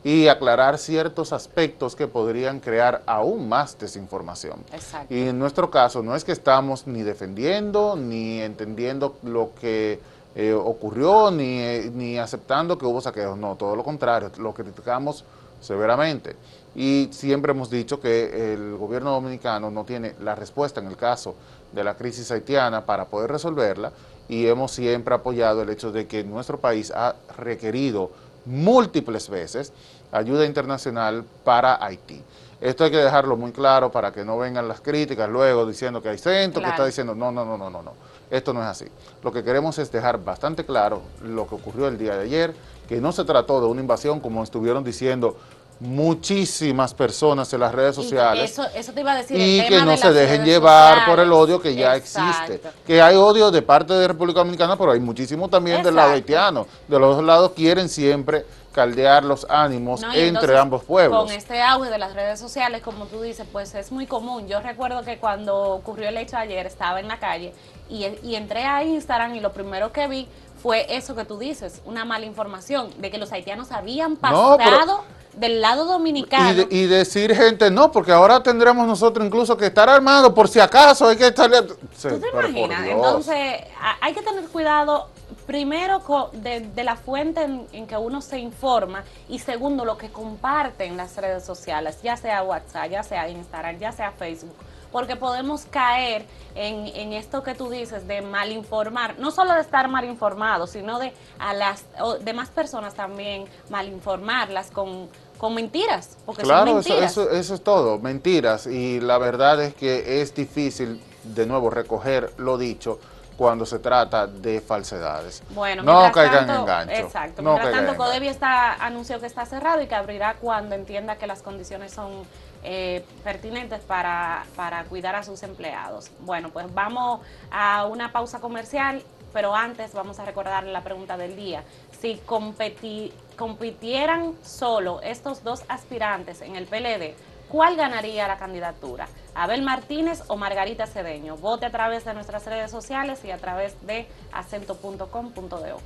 y 0.04 0.28
aclarar 0.28 0.78
ciertos 0.78 1.34
aspectos 1.34 1.96
que 1.96 2.08
podrían 2.08 2.60
crear 2.60 3.04
aún 3.06 3.50
más 3.50 3.78
desinformación. 3.78 4.60
Exacto. 4.72 5.14
Y 5.14 5.28
en 5.28 5.40
nuestro 5.40 5.70
caso 5.70 6.02
no 6.02 6.16
es 6.16 6.24
que 6.24 6.32
estamos 6.32 6.88
ni 6.88 7.04
defendiendo 7.04 7.96
ni 7.96 8.42
entendiendo 8.42 9.18
lo 9.24 9.52
que 9.60 10.00
eh, 10.36 10.54
ocurrió 10.54 11.32
ni, 11.32 11.60
eh, 11.60 11.92
ni 11.94 12.18
aceptando 12.18 12.78
que 12.78 12.86
hubo 12.86 13.02
saqueos, 13.02 13.38
no, 13.38 13.56
todo 13.56 13.76
lo 13.76 13.84
contrario, 13.84 14.32
lo 14.38 14.54
criticamos 14.54 15.26
severamente. 15.60 16.36
Y 16.76 17.10
siempre 17.12 17.52
hemos 17.52 17.70
dicho 17.70 18.00
que 18.00 18.54
el 18.54 18.78
gobierno 18.78 19.12
dominicano 19.12 19.70
no 19.72 19.84
tiene 19.84 20.16
la 20.22 20.36
respuesta 20.36 20.80
en 20.80 20.88
el 20.88 20.96
caso 20.96 21.36
de 21.74 21.84
la 21.84 21.96
crisis 21.96 22.32
haitiana 22.32 22.86
para 22.86 23.06
poder 23.06 23.32
resolverla 23.32 23.92
y 24.30 24.46
hemos 24.46 24.72
siempre 24.72 25.16
apoyado 25.16 25.64
el 25.64 25.70
hecho 25.70 25.92
de 25.92 26.08
que 26.08 26.24
nuestro 26.24 26.60
país 26.60 26.92
ha 26.96 27.16
requerido 27.38 28.12
múltiples 28.46 29.30
veces 29.30 29.74
ayuda 30.12 30.46
internacional 30.46 31.24
para 31.44 31.84
Haití. 31.84 32.22
Esto 32.62 32.84
hay 32.84 32.92
que 32.92 32.98
dejarlo 32.98 33.38
muy 33.38 33.52
claro 33.52 33.92
para 33.92 34.12
que 34.12 34.26
no 34.26 34.38
vengan 34.38 34.68
las 34.68 34.82
críticas 34.82 35.30
luego 35.30 35.66
diciendo 35.66 36.02
que 36.02 36.10
hay 36.10 36.18
centro, 36.18 36.62
que 36.62 36.70
está 36.70 36.86
diciendo 36.86 37.16
no, 37.16 37.32
no, 37.32 37.46
no, 37.46 37.58
no, 37.58 37.70
no, 37.70 37.82
no. 37.82 37.94
Esto 38.30 38.54
no 38.54 38.62
es 38.62 38.68
así. 38.68 38.86
Lo 39.24 39.32
que 39.32 39.44
queremos 39.44 39.80
es 39.80 39.92
dejar 39.92 40.24
bastante 40.24 40.66
claro 40.66 41.02
lo 41.24 41.48
que 41.48 41.56
ocurrió 41.56 41.88
el 41.88 41.98
día 41.98 42.16
de 42.18 42.24
ayer, 42.24 42.54
que 42.88 43.00
no 43.00 43.12
se 43.12 43.24
trató 43.24 43.62
de 43.62 43.68
una 43.68 43.82
invasión 43.82 44.20
como 44.20 44.44
estuvieron 44.44 44.84
diciendo 44.84 45.38
muchísimas 45.80 46.94
personas 46.94 47.52
en 47.54 47.60
las 47.62 47.74
redes 47.74 47.98
Y 47.98 48.02
sociales 48.04 48.52
Eso, 48.52 48.66
eso 48.76 48.92
te 48.94 49.02
iba 49.02 49.14
a 49.14 49.16
decir. 49.16 49.38
y 49.40 49.66
que 49.68 49.82
no 49.82 49.96
se 49.98 50.12
dejen 50.12 50.44
llevar 50.44 50.96
sociales. 50.96 51.10
por 51.10 51.20
el 51.20 51.32
odio 51.32 51.62
que 51.62 51.76
ya 51.76 51.96
Exacto. 51.96 52.54
existe. 52.54 52.70
Que 52.86 53.02
hay 53.02 53.16
odio 53.16 53.50
de 53.52 53.62
parte 53.62 53.94
de 53.94 54.08
República 54.08 54.40
Dominicana, 54.40 54.76
pero 54.78 54.92
hay 54.92 55.00
muchísimo 55.00 55.48
también 55.48 55.82
del 55.84 55.96
lado 55.96 56.12
haitiano. 56.14 56.68
De 56.88 57.00
los 57.00 57.16
dos 57.16 57.26
lados 57.26 57.52
quieren 57.56 57.88
siempre 57.90 58.46
caldear 58.74 59.24
los 59.24 59.48
ánimos 59.50 60.02
No, 60.02 60.08
y 60.08 60.20
entre 60.20 60.28
entonces, 60.28 60.58
ambos 60.58 60.84
pueblos. 60.84 61.24
Con 61.24 61.32
este 61.34 61.62
auge 61.62 61.90
de 61.90 61.98
las 61.98 62.14
redes 62.14 62.40
sociales, 62.40 62.82
como 62.82 63.06
tú 63.06 63.22
dices, 63.22 63.48
pues 63.52 63.74
es 63.76 63.92
muy 63.92 64.06
común. 64.06 64.48
Yo 64.48 64.62
recuerdo 64.62 65.04
que 65.04 65.18
cuando 65.18 65.58
ocurrió 65.74 66.10
el 66.10 66.18
hecho 66.18 66.38
ayer, 66.38 66.66
estaba 66.66 67.00
en 67.00 67.08
la 67.08 67.20
calle 67.20 67.54
y, 67.90 68.06
y 68.24 68.36
entré 68.36 68.64
a 68.66 68.84
Instagram 68.84 69.36
y 69.36 69.40
lo 69.40 69.52
primero 69.54 69.92
que 69.92 70.08
vi 70.08 70.28
fue 70.62 70.86
eso 70.96 71.16
que 71.16 71.24
tú 71.26 71.38
dices, 71.40 71.82
una 71.86 72.04
mala 72.06 72.26
información 72.26 72.90
de 73.00 73.10
que 73.10 73.18
los 73.18 73.32
haitianos 73.32 73.72
habían 73.72 74.12
No, 74.22 74.56
pero- 74.58 74.78
pasado 74.78 75.04
del 75.34 75.62
lado 75.62 75.86
dominicano. 75.86 76.52
Y, 76.52 76.56
de- 76.56 76.68
y 76.70 76.86
decir 76.88 77.36
gente, 77.36 77.70
no, 77.72 77.92
porque 77.92 78.12
ahora 78.12 78.42
tendremos 78.44 78.86
nosotros 78.88 79.26
incluso 79.26 79.56
que 79.56 79.68
estar 79.68 79.90
armados 79.90 80.34
por 80.34 80.48
si 80.48 80.60
acaso 80.60 81.08
hay 81.08 81.18
que 81.18 81.28
estar... 81.28 81.50
¿Tú 81.50 82.20
te 82.20 82.30
imaginas? 82.34 82.86
Entonces, 82.86 83.62
hay 84.02 84.14
que 84.14 84.22
tener 84.22 84.44
cuidado, 84.50 85.08
primero, 85.46 86.02
de, 86.34 86.62
de 86.62 86.84
la 86.84 86.96
fuente 86.96 87.42
en, 87.44 87.68
en 87.72 87.88
que 87.88 87.96
uno 87.98 88.22
se 88.22 88.40
informa 88.40 89.04
y 89.30 89.40
segundo, 89.40 89.86
lo 89.86 89.98
que 89.98 90.10
comparte 90.10 90.86
en 90.86 90.98
las 90.98 91.16
redes 91.18 91.46
sociales, 91.46 92.00
ya 92.04 92.18
sea 92.18 92.44
WhatsApp, 92.44 92.90
ya 92.92 93.04
sea 93.04 93.30
Instagram, 93.30 93.80
ya 93.80 93.92
sea 93.92 94.12
Facebook, 94.12 94.56
porque 94.92 95.16
podemos 95.16 95.66
caer 95.70 96.26
en, 96.56 96.88
en 96.88 97.14
esto 97.14 97.44
que 97.44 97.56
tú 97.56 97.70
dices 97.70 98.08
de 98.08 98.22
mal 98.22 98.52
informar, 98.52 99.16
no 99.20 99.32
solo 99.32 99.54
de 99.54 99.62
estar 99.62 99.88
mal 99.88 100.06
informados, 100.06 100.72
sino 100.72 101.00
de 101.00 101.14
a 101.38 101.54
las 101.54 101.86
o 102.02 102.16
demás 102.16 102.50
personas 102.50 102.94
también 102.94 103.46
mal 103.70 103.88
informarlas 103.88 104.72
con, 104.72 105.08
con 105.38 105.54
mentiras, 105.54 106.18
porque 106.26 106.44
Claro, 106.44 106.72
son 106.72 106.80
eso, 106.80 106.90
mentiras. 106.90 107.12
eso, 107.12 107.32
eso 107.32 107.54
es 107.56 107.64
todo, 107.64 108.00
mentiras. 108.00 108.68
Y 108.68 109.00
la 109.00 109.18
verdad 109.18 109.62
es 109.62 109.74
que 109.74 110.22
es 110.22 110.34
difícil, 110.34 111.02
de 111.24 111.46
nuevo, 111.46 111.70
recoger 111.70 112.34
lo 112.38 112.58
dicho 112.58 113.00
cuando 113.38 113.66
se 113.66 113.80
trata 113.80 114.28
de 114.28 114.60
falsedades. 114.60 115.42
Bueno, 115.52 115.82
no 115.82 116.12
caigan 116.12 116.46
tanto, 116.46 116.60
en 116.60 116.66
gancho. 116.66 116.94
Exacto. 116.94 117.42
no 117.42 117.54
mientras 117.54 117.86
tanto. 117.86 117.96
Codevi 117.96 118.28
está, 118.28 118.74
anunció 118.74 119.18
que 119.22 119.28
está 119.28 119.46
cerrado 119.46 119.82
y 119.82 119.88
que 119.88 119.96
abrirá 119.96 120.36
cuando 120.42 120.76
entienda 120.76 121.16
que 121.16 121.26
las 121.26 121.42
condiciones 121.42 121.94
son 121.94 122.26
eh, 122.64 123.06
pertinentes 123.24 123.82
para, 123.82 124.46
para 124.56 124.84
cuidar 124.86 125.16
a 125.16 125.24
sus 125.24 125.44
empleados. 125.44 126.12
Bueno, 126.20 126.50
pues 126.50 126.74
vamos 126.74 127.22
a 127.52 127.86
una 127.86 128.12
pausa 128.12 128.40
comercial, 128.40 129.04
pero 129.34 129.56
antes 129.56 129.94
vamos 129.94 130.20
a 130.20 130.26
recordar 130.26 130.64
la 130.64 130.82
pregunta 130.82 131.18
del 131.18 131.36
día. 131.36 131.64
Si 132.00 132.20
competi- 132.26 133.12
compitieran 133.38 134.34
solo 134.44 135.02
estos 135.02 135.44
dos 135.44 135.64
aspirantes 135.68 136.42
en 136.42 136.56
el 136.56 136.66
PLD, 136.66 137.16
¿cuál 137.50 137.76
ganaría 137.76 138.28
la 138.28 138.38
candidatura? 138.38 139.08
¿Abel 139.36 139.62
Martínez 139.62 140.24
o 140.28 140.36
Margarita 140.36 140.88
Cedeño? 140.88 141.38
Vote 141.38 141.66
a 141.68 141.72
través 141.72 142.06
de 142.06 142.14
nuestras 142.14 142.46
redes 142.46 142.72
sociales 142.72 143.24
y 143.24 143.32
a 143.32 143.38
través 143.38 143.76
de 143.86 144.08
acento.com.do. 144.32 145.80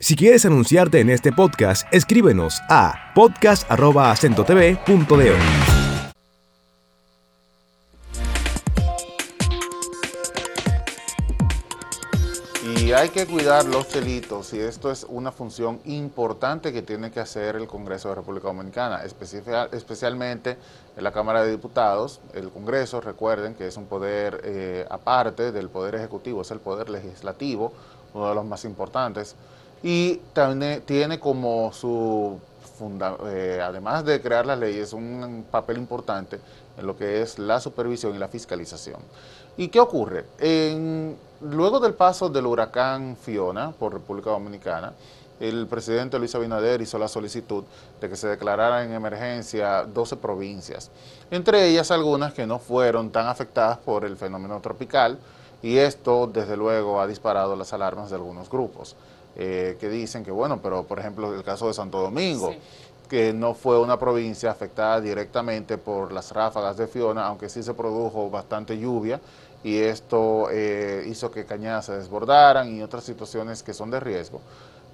Si 0.00 0.14
quieres 0.14 0.46
anunciarte 0.46 1.00
en 1.00 1.10
este 1.10 1.32
podcast, 1.32 1.92
escríbenos 1.92 2.60
a 2.68 3.12
podcast.acentotv.de. 3.16 5.34
Y 12.76 12.92
hay 12.92 13.08
que 13.08 13.26
cuidar 13.26 13.64
los 13.64 13.92
delitos 13.92 14.54
y 14.54 14.60
esto 14.60 14.92
es 14.92 15.04
una 15.08 15.32
función 15.32 15.80
importante 15.84 16.72
que 16.72 16.82
tiene 16.82 17.10
que 17.10 17.18
hacer 17.18 17.56
el 17.56 17.66
Congreso 17.66 18.10
de 18.10 18.14
República 18.14 18.46
Dominicana, 18.46 19.02
especialmente 19.02 20.58
en 20.96 21.02
la 21.02 21.10
Cámara 21.10 21.42
de 21.42 21.50
Diputados. 21.50 22.20
El 22.34 22.50
Congreso, 22.50 23.00
recuerden 23.00 23.56
que 23.56 23.66
es 23.66 23.76
un 23.76 23.86
poder 23.86 24.42
eh, 24.44 24.86
aparte 24.88 25.50
del 25.50 25.70
Poder 25.70 25.96
Ejecutivo, 25.96 26.42
es 26.42 26.52
el 26.52 26.60
Poder 26.60 26.88
Legislativo, 26.88 27.72
uno 28.14 28.28
de 28.28 28.36
los 28.36 28.44
más 28.44 28.64
importantes, 28.64 29.34
y 29.82 30.16
también 30.32 30.82
tiene 30.82 31.18
como 31.20 31.72
su, 31.72 32.38
funda- 32.78 33.16
eh, 33.26 33.60
además 33.62 34.04
de 34.04 34.20
crear 34.20 34.46
las 34.46 34.58
leyes, 34.58 34.92
un 34.92 35.44
papel 35.50 35.78
importante 35.78 36.40
en 36.76 36.86
lo 36.86 36.96
que 36.96 37.22
es 37.22 37.38
la 37.38 37.60
supervisión 37.60 38.14
y 38.14 38.18
la 38.18 38.28
fiscalización. 38.28 39.00
¿Y 39.56 39.68
qué 39.68 39.80
ocurre? 39.80 40.24
Luego 41.40 41.78
del 41.80 41.94
paso 41.94 42.28
del 42.28 42.46
huracán 42.46 43.16
Fiona 43.16 43.70
por 43.72 43.92
República 43.92 44.30
Dominicana, 44.30 44.92
el 45.38 45.68
presidente 45.68 46.18
Luis 46.18 46.34
Abinader 46.34 46.80
hizo 46.82 46.98
la 46.98 47.06
solicitud 47.06 47.62
de 48.00 48.08
que 48.08 48.16
se 48.16 48.26
declararan 48.26 48.86
en 48.88 48.92
emergencia 48.94 49.84
12 49.84 50.16
provincias, 50.16 50.90
entre 51.30 51.68
ellas 51.68 51.92
algunas 51.92 52.32
que 52.34 52.44
no 52.46 52.58
fueron 52.58 53.10
tan 53.10 53.28
afectadas 53.28 53.78
por 53.78 54.04
el 54.04 54.16
fenómeno 54.16 54.60
tropical, 54.60 55.18
y 55.62 55.78
esto 55.78 56.26
desde 56.26 56.56
luego 56.56 57.00
ha 57.00 57.06
disparado 57.06 57.54
las 57.54 57.72
alarmas 57.72 58.10
de 58.10 58.16
algunos 58.16 58.50
grupos, 58.50 58.96
eh, 59.38 59.76
que 59.80 59.88
dicen 59.88 60.24
que 60.24 60.30
bueno, 60.32 60.60
pero 60.62 60.82
por 60.84 60.98
ejemplo 60.98 61.32
el 61.34 61.42
caso 61.44 61.68
de 61.68 61.74
Santo 61.74 62.00
Domingo, 62.00 62.50
Sí. 62.50 62.58
que 63.08 63.32
no 63.32 63.54
fue 63.54 63.78
una 63.78 63.98
provincia 63.98 64.50
afectada 64.50 65.00
directamente 65.00 65.78
por 65.78 66.12
las 66.12 66.32
ráfagas 66.32 66.76
de 66.76 66.86
Fiona, 66.88 67.26
aunque 67.26 67.48
sí 67.48 67.62
se 67.62 67.72
produjo 67.72 68.28
bastante 68.28 68.76
lluvia 68.78 69.20
y 69.64 69.78
esto 69.78 70.48
eh, 70.50 71.04
hizo 71.06 71.30
que 71.30 71.46
cañadas 71.46 71.86
se 71.86 71.92
desbordaran 71.96 72.68
y 72.76 72.82
otras 72.82 73.04
situaciones 73.04 73.62
que 73.62 73.72
son 73.72 73.90
de 73.90 73.98
riesgo, 74.00 74.40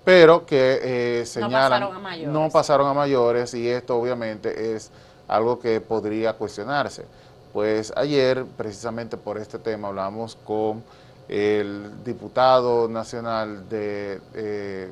pero 0.04 0.46
que 0.46 0.80
eh, 1.20 1.26
señalan 1.26 1.70
pasaron 1.82 1.96
a 1.96 1.98
mayores. 1.98 2.32
no 2.32 2.50
pasaron 2.50 2.86
a 2.86 2.94
mayores 2.94 3.52
y 3.54 3.68
esto 3.68 3.96
obviamente 3.98 4.74
es 4.76 4.90
algo 5.26 5.58
que 5.58 5.80
podría 5.80 6.34
cuestionarse. 6.34 7.04
Pues 7.52 7.92
ayer, 7.96 8.44
precisamente 8.56 9.16
por 9.16 9.38
este 9.38 9.58
tema, 9.58 9.88
hablamos 9.88 10.36
con 10.44 10.82
el 11.28 12.04
diputado 12.04 12.88
nacional 12.88 13.68
de, 13.68 14.20
eh, 14.34 14.90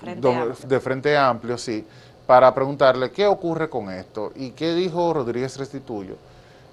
Frente 0.00 0.28
Amplio. 0.34 0.68
de 0.68 0.80
Frente 0.80 1.16
Amplio, 1.16 1.58
sí, 1.58 1.86
para 2.26 2.54
preguntarle 2.54 3.10
qué 3.10 3.26
ocurre 3.26 3.68
con 3.68 3.90
esto 3.90 4.32
y 4.34 4.50
qué 4.50 4.74
dijo 4.74 5.12
Rodríguez 5.12 5.56
Restituyo, 5.56 6.16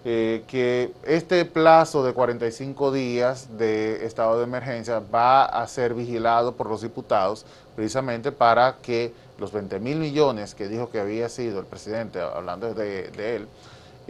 eh, 0.06 0.44
que 0.48 0.94
este 1.04 1.44
plazo 1.44 2.04
de 2.04 2.14
45 2.14 2.92
días 2.92 3.58
de 3.58 4.06
estado 4.06 4.38
de 4.38 4.46
emergencia 4.46 5.02
va 5.14 5.44
a 5.44 5.68
ser 5.68 5.94
vigilado 5.94 6.54
por 6.54 6.70
los 6.70 6.82
diputados 6.82 7.46
precisamente 7.76 8.32
para 8.32 8.78
que 8.82 9.14
los 9.38 9.52
20 9.52 9.80
mil 9.80 9.98
millones 9.98 10.56
que 10.56 10.68
dijo 10.68 10.90
que 10.90 11.00
había 11.00 11.28
sido 11.28 11.60
el 11.60 11.66
presidente, 11.66 12.22
hablando 12.22 12.74
de, 12.74 13.10
de 13.10 13.36
él, 13.36 13.48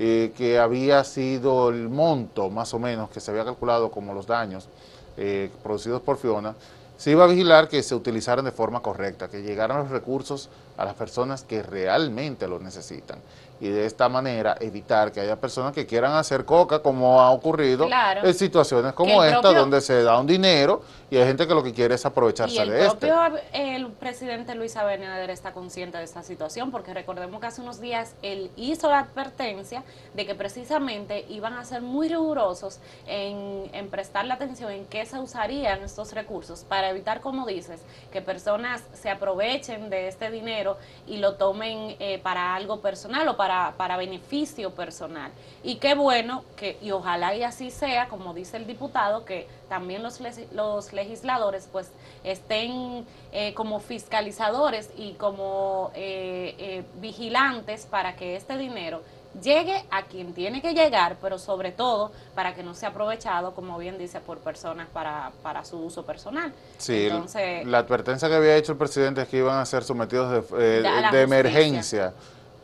eh, 0.02 0.32
que 0.38 0.58
había 0.58 1.04
sido 1.04 1.68
el 1.68 1.90
monto 1.90 2.50
más 2.50 2.74
o 2.74 2.80
menos 2.80 3.10
que 3.10 3.20
se 3.20 3.32
había 3.32 3.44
calculado 3.44 3.92
como 3.92 4.14
los 4.14 4.26
daños 4.26 4.70
eh, 5.18 5.52
producidos 5.62 6.02
por 6.02 6.16
Fiona, 6.16 6.56
se 6.96 7.12
iba 7.12 7.26
a 7.26 7.28
vigilar 7.28 7.68
que 7.68 7.84
se 7.84 7.96
utilizaran 7.96 8.46
de 8.46 8.54
forma 8.54 8.82
correcta, 8.82 9.28
que 9.28 9.42
llegaran 9.42 9.80
los 9.80 9.90
recursos 9.90 10.48
a 10.78 10.86
las 10.86 10.94
personas 10.94 11.44
que 11.44 11.64
realmente 11.64 12.48
lo 12.48 12.60
necesitan. 12.60 13.20
Y 13.60 13.70
de 13.70 13.86
esta 13.86 14.08
manera 14.10 14.56
evitar 14.60 15.12
que 15.12 15.20
haya 15.22 15.36
personas 15.36 15.74
que 15.74 15.86
quieran 15.86 16.14
hacer 16.14 16.46
coca 16.46 16.80
como 16.80 17.20
ha 17.22 17.32
ocurrido 17.32 17.88
en 18.24 18.34
situaciones 18.34 18.94
como 18.94 19.24
esta 19.24 19.54
donde 19.54 19.82
se 19.82 20.04
da 20.04 20.20
un 20.20 20.28
dinero 20.28 20.82
y 21.12 21.18
hay 21.18 21.26
gente 21.26 21.48
que 21.48 21.54
lo 21.54 21.64
que 21.64 21.74
quiere 21.74 21.96
es 21.96 22.06
aprovecharse 22.06 22.66
de 22.66 22.86
esto. 22.86 23.06
El 23.06 23.12
propio 23.12 23.42
el 23.54 23.88
presidente 23.88 24.54
Luis 24.56 24.76
Abinader 24.78 25.30
está 25.32 25.54
consciente 25.54 25.98
de 25.98 26.04
esta 26.04 26.22
situación 26.24 26.72
porque 26.72 26.94
recordemos 26.94 27.42
que 27.42 27.48
hace 27.48 27.62
unos 27.62 27.82
días 27.82 28.16
él 28.22 28.52
hizo 28.56 28.90
la 28.90 29.00
advertencia 29.00 29.84
de 30.14 30.26
que 30.26 30.36
precisamente 30.36 31.26
iban 31.30 31.54
a 31.54 31.66
ser 31.66 31.82
muy 31.82 32.08
rigurosos 32.10 32.80
en, 33.08 33.70
en 33.74 33.90
prestarle 33.90 34.34
atención 34.34 34.72
en 34.72 34.86
qué 34.86 35.06
se 35.06 35.20
usarían 35.20 35.82
estos 35.82 36.14
recursos 36.14 36.64
para 36.68 36.90
evitar, 36.90 37.22
como 37.22 37.46
dices, 37.46 37.82
que 38.12 38.22
personas 38.22 38.84
se 38.94 39.10
aprovechen 39.10 39.90
de 39.90 40.08
este 40.08 40.30
dinero 40.30 40.78
y 41.08 41.18
lo 41.18 41.36
tomen 41.36 41.96
eh, 42.00 42.20
para 42.22 42.56
algo 42.56 42.82
personal 42.82 43.28
o 43.28 43.38
para, 43.38 43.49
para 43.78 43.98
beneficio 43.98 44.72
personal. 44.72 45.32
Y 45.64 45.76
qué 45.76 45.96
bueno 45.96 46.44
que, 46.56 46.78
y 46.82 46.92
ojalá 46.92 47.36
y 47.36 47.44
así 47.44 47.72
sea, 47.72 48.08
como 48.08 48.34
dice 48.34 48.58
el 48.58 48.68
diputado, 48.68 49.26
que 49.26 49.48
también 49.68 50.04
los, 50.04 50.20
los 50.54 50.94
legisladores 50.94 51.68
pues 51.72 51.92
estén 52.24 53.06
eh, 53.32 53.54
como 53.54 53.80
fiscalizadores 53.80 54.90
y 54.98 55.14
como 55.14 55.92
eh, 55.96 56.84
vigilantes 57.00 57.86
para 57.86 58.16
que 58.16 58.36
este 58.36 58.58
dinero 58.58 59.02
llegue 59.42 59.86
a 59.92 60.04
quien 60.04 60.34
tiene 60.34 60.62
que 60.62 60.74
llegar, 60.74 61.18
pero 61.22 61.38
sobre 61.38 61.72
todo 61.72 62.12
para 62.36 62.56
que 62.56 62.64
no 62.64 62.74
sea 62.74 62.90
aprovechado, 62.90 63.54
como 63.54 63.78
bien 63.78 63.98
dice, 63.98 64.20
por 64.20 64.40
personas 64.40 64.88
para, 64.92 65.32
para 65.44 65.64
su 65.64 65.78
uso 65.78 66.06
personal. 66.06 66.54
Sí, 66.78 67.06
Entonces, 67.06 67.66
la 67.66 67.80
advertencia 67.80 68.28
que 68.28 68.36
había 68.36 68.56
hecho 68.56 68.74
el 68.74 68.78
presidente 68.78 69.22
es 69.22 69.28
que 69.28 69.38
iban 69.38 69.58
a 69.58 69.66
ser 69.66 69.84
sometidos 69.84 70.50
de, 70.52 70.80
eh, 70.82 71.22
emergencia 71.22 72.14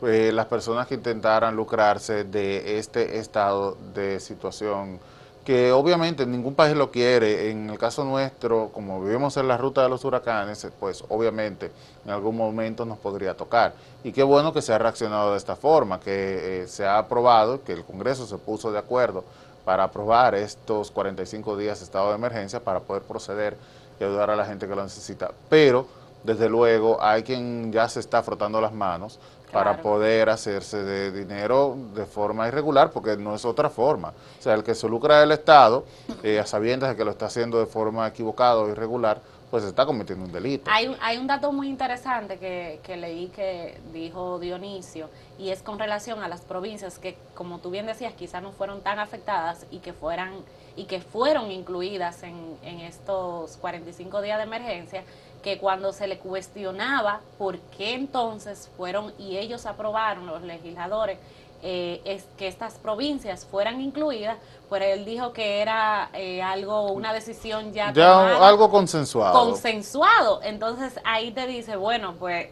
eh, 0.02 0.30
las 0.32 0.46
personas 0.46 0.86
que 0.86 0.94
intentaran 0.94 1.56
lucrarse 1.56 2.24
de 2.24 2.78
este 2.78 3.18
estado 3.18 3.76
de 3.94 4.20
situación 4.20 4.98
que 5.46 5.70
obviamente 5.70 6.26
ningún 6.26 6.56
país 6.56 6.76
lo 6.76 6.90
quiere. 6.90 7.50
En 7.50 7.70
el 7.70 7.78
caso 7.78 8.04
nuestro, 8.04 8.70
como 8.74 9.00
vivimos 9.00 9.36
en 9.36 9.46
la 9.46 9.56
ruta 9.56 9.80
de 9.84 9.88
los 9.88 10.04
huracanes, 10.04 10.66
pues 10.80 11.04
obviamente 11.08 11.70
en 12.04 12.10
algún 12.10 12.36
momento 12.36 12.84
nos 12.84 12.98
podría 12.98 13.34
tocar. 13.34 13.72
Y 14.02 14.10
qué 14.10 14.24
bueno 14.24 14.52
que 14.52 14.60
se 14.60 14.72
ha 14.72 14.78
reaccionado 14.78 15.30
de 15.30 15.38
esta 15.38 15.54
forma, 15.54 16.00
que 16.00 16.62
eh, 16.62 16.66
se 16.66 16.84
ha 16.84 16.98
aprobado, 16.98 17.62
que 17.62 17.74
el 17.74 17.84
Congreso 17.84 18.26
se 18.26 18.36
puso 18.38 18.72
de 18.72 18.80
acuerdo 18.80 19.22
para 19.64 19.84
aprobar 19.84 20.34
estos 20.34 20.90
45 20.90 21.56
días 21.56 21.78
de 21.78 21.84
estado 21.84 22.08
de 22.08 22.16
emergencia 22.16 22.58
para 22.58 22.80
poder 22.80 23.02
proceder 23.02 23.56
y 24.00 24.04
ayudar 24.04 24.30
a 24.30 24.36
la 24.36 24.46
gente 24.46 24.66
que 24.66 24.74
lo 24.74 24.82
necesita. 24.82 25.30
Pero, 25.48 25.86
desde 26.24 26.48
luego, 26.48 27.00
hay 27.00 27.22
quien 27.22 27.72
ya 27.72 27.88
se 27.88 28.00
está 28.00 28.20
frotando 28.20 28.60
las 28.60 28.72
manos 28.72 29.20
para 29.56 29.80
poder 29.80 30.28
hacerse 30.28 30.82
de 30.82 31.12
dinero 31.12 31.76
de 31.94 32.04
forma 32.04 32.46
irregular, 32.46 32.90
porque 32.90 33.16
no 33.16 33.34
es 33.34 33.44
otra 33.44 33.70
forma. 33.70 34.12
O 34.38 34.42
sea, 34.42 34.54
el 34.54 34.62
que 34.62 34.74
se 34.74 34.86
lucra 34.88 35.20
del 35.20 35.32
Estado, 35.32 35.84
eh, 36.22 36.38
a 36.38 36.46
sabiendas 36.46 36.90
de 36.90 36.96
que 36.96 37.04
lo 37.04 37.10
está 37.10 37.26
haciendo 37.26 37.58
de 37.58 37.66
forma 37.66 38.06
equivocada 38.06 38.58
o 38.58 38.68
irregular, 38.68 39.20
pues 39.50 39.64
está 39.64 39.86
cometiendo 39.86 40.24
un 40.24 40.32
delito. 40.32 40.70
Hay, 40.70 40.94
hay 41.00 41.16
un 41.18 41.26
dato 41.26 41.52
muy 41.52 41.68
interesante 41.68 42.38
que, 42.38 42.80
que 42.82 42.96
leí 42.96 43.28
que 43.28 43.80
dijo 43.92 44.38
Dionisio, 44.38 45.08
y 45.38 45.50
es 45.50 45.62
con 45.62 45.78
relación 45.78 46.22
a 46.22 46.28
las 46.28 46.42
provincias 46.42 46.98
que, 46.98 47.16
como 47.34 47.58
tú 47.58 47.70
bien 47.70 47.86
decías, 47.86 48.12
quizás 48.14 48.42
no 48.42 48.52
fueron 48.52 48.82
tan 48.82 48.98
afectadas 48.98 49.66
y 49.70 49.78
que 49.78 49.92
fueran 49.92 50.32
y 50.76 50.84
que 50.84 51.00
fueron 51.00 51.50
incluidas 51.50 52.22
en, 52.22 52.58
en 52.62 52.80
estos 52.80 53.56
45 53.56 54.20
días 54.20 54.36
de 54.36 54.44
emergencia, 54.44 55.04
que 55.42 55.58
cuando 55.58 55.92
se 55.92 56.06
le 56.06 56.18
cuestionaba 56.18 57.20
por 57.38 57.58
qué 57.76 57.94
entonces 57.94 58.70
fueron 58.76 59.12
y 59.18 59.36
ellos 59.36 59.66
aprobaron, 59.66 60.26
los 60.26 60.42
legisladores, 60.42 61.18
eh, 61.62 62.00
es 62.04 62.24
que 62.36 62.48
estas 62.48 62.74
provincias 62.74 63.46
fueran 63.46 63.80
incluidas, 63.80 64.36
pues 64.68 64.82
él 64.82 65.04
dijo 65.04 65.32
que 65.32 65.62
era 65.62 66.10
eh, 66.12 66.42
algo, 66.42 66.92
una 66.92 67.12
decisión 67.12 67.72
ya, 67.72 67.92
ya 67.92 68.46
algo 68.46 68.70
consensuado. 68.70 69.46
Consensuado. 69.46 70.42
Entonces 70.42 71.00
ahí 71.04 71.30
te 71.30 71.46
dice, 71.46 71.76
bueno, 71.76 72.14
pues 72.18 72.48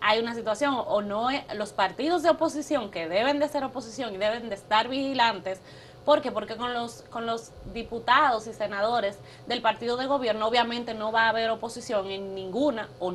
hay 0.00 0.18
una 0.18 0.34
situación 0.34 0.74
o 0.76 1.02
no 1.02 1.28
los 1.54 1.72
partidos 1.72 2.22
de 2.22 2.30
oposición 2.30 2.90
que 2.90 3.08
deben 3.08 3.38
de 3.38 3.48
ser 3.48 3.64
oposición 3.64 4.14
y 4.14 4.16
deben 4.16 4.48
de 4.48 4.54
estar 4.54 4.88
vigilantes 4.88 5.60
¿Por 6.08 6.22
qué? 6.22 6.32
Porque 6.32 6.56
con 6.56 6.72
los, 6.72 7.02
con 7.10 7.26
los 7.26 7.50
diputados 7.74 8.46
y 8.46 8.54
senadores 8.54 9.18
del 9.46 9.60
partido 9.60 9.98
de 9.98 10.06
gobierno 10.06 10.46
obviamente 10.46 10.94
no 10.94 11.12
va 11.12 11.26
a 11.26 11.28
haber 11.28 11.50
oposición 11.50 12.10
en 12.10 12.34
ninguna, 12.34 12.88
o 12.98 13.12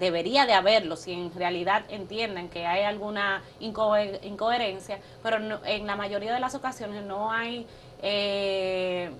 debería 0.00 0.44
de 0.44 0.52
haberlo 0.52 0.96
si 0.96 1.12
en 1.12 1.32
realidad 1.32 1.84
entienden 1.88 2.48
que 2.48 2.66
hay 2.66 2.82
alguna 2.82 3.44
incoherencia, 3.60 4.98
pero 5.22 5.36
en 5.64 5.86
la 5.86 5.94
mayoría 5.94 6.34
de 6.34 6.40
las 6.40 6.56
ocasiones 6.56 7.04
no 7.04 7.30
hay 7.30 7.64
eh, 8.02 9.12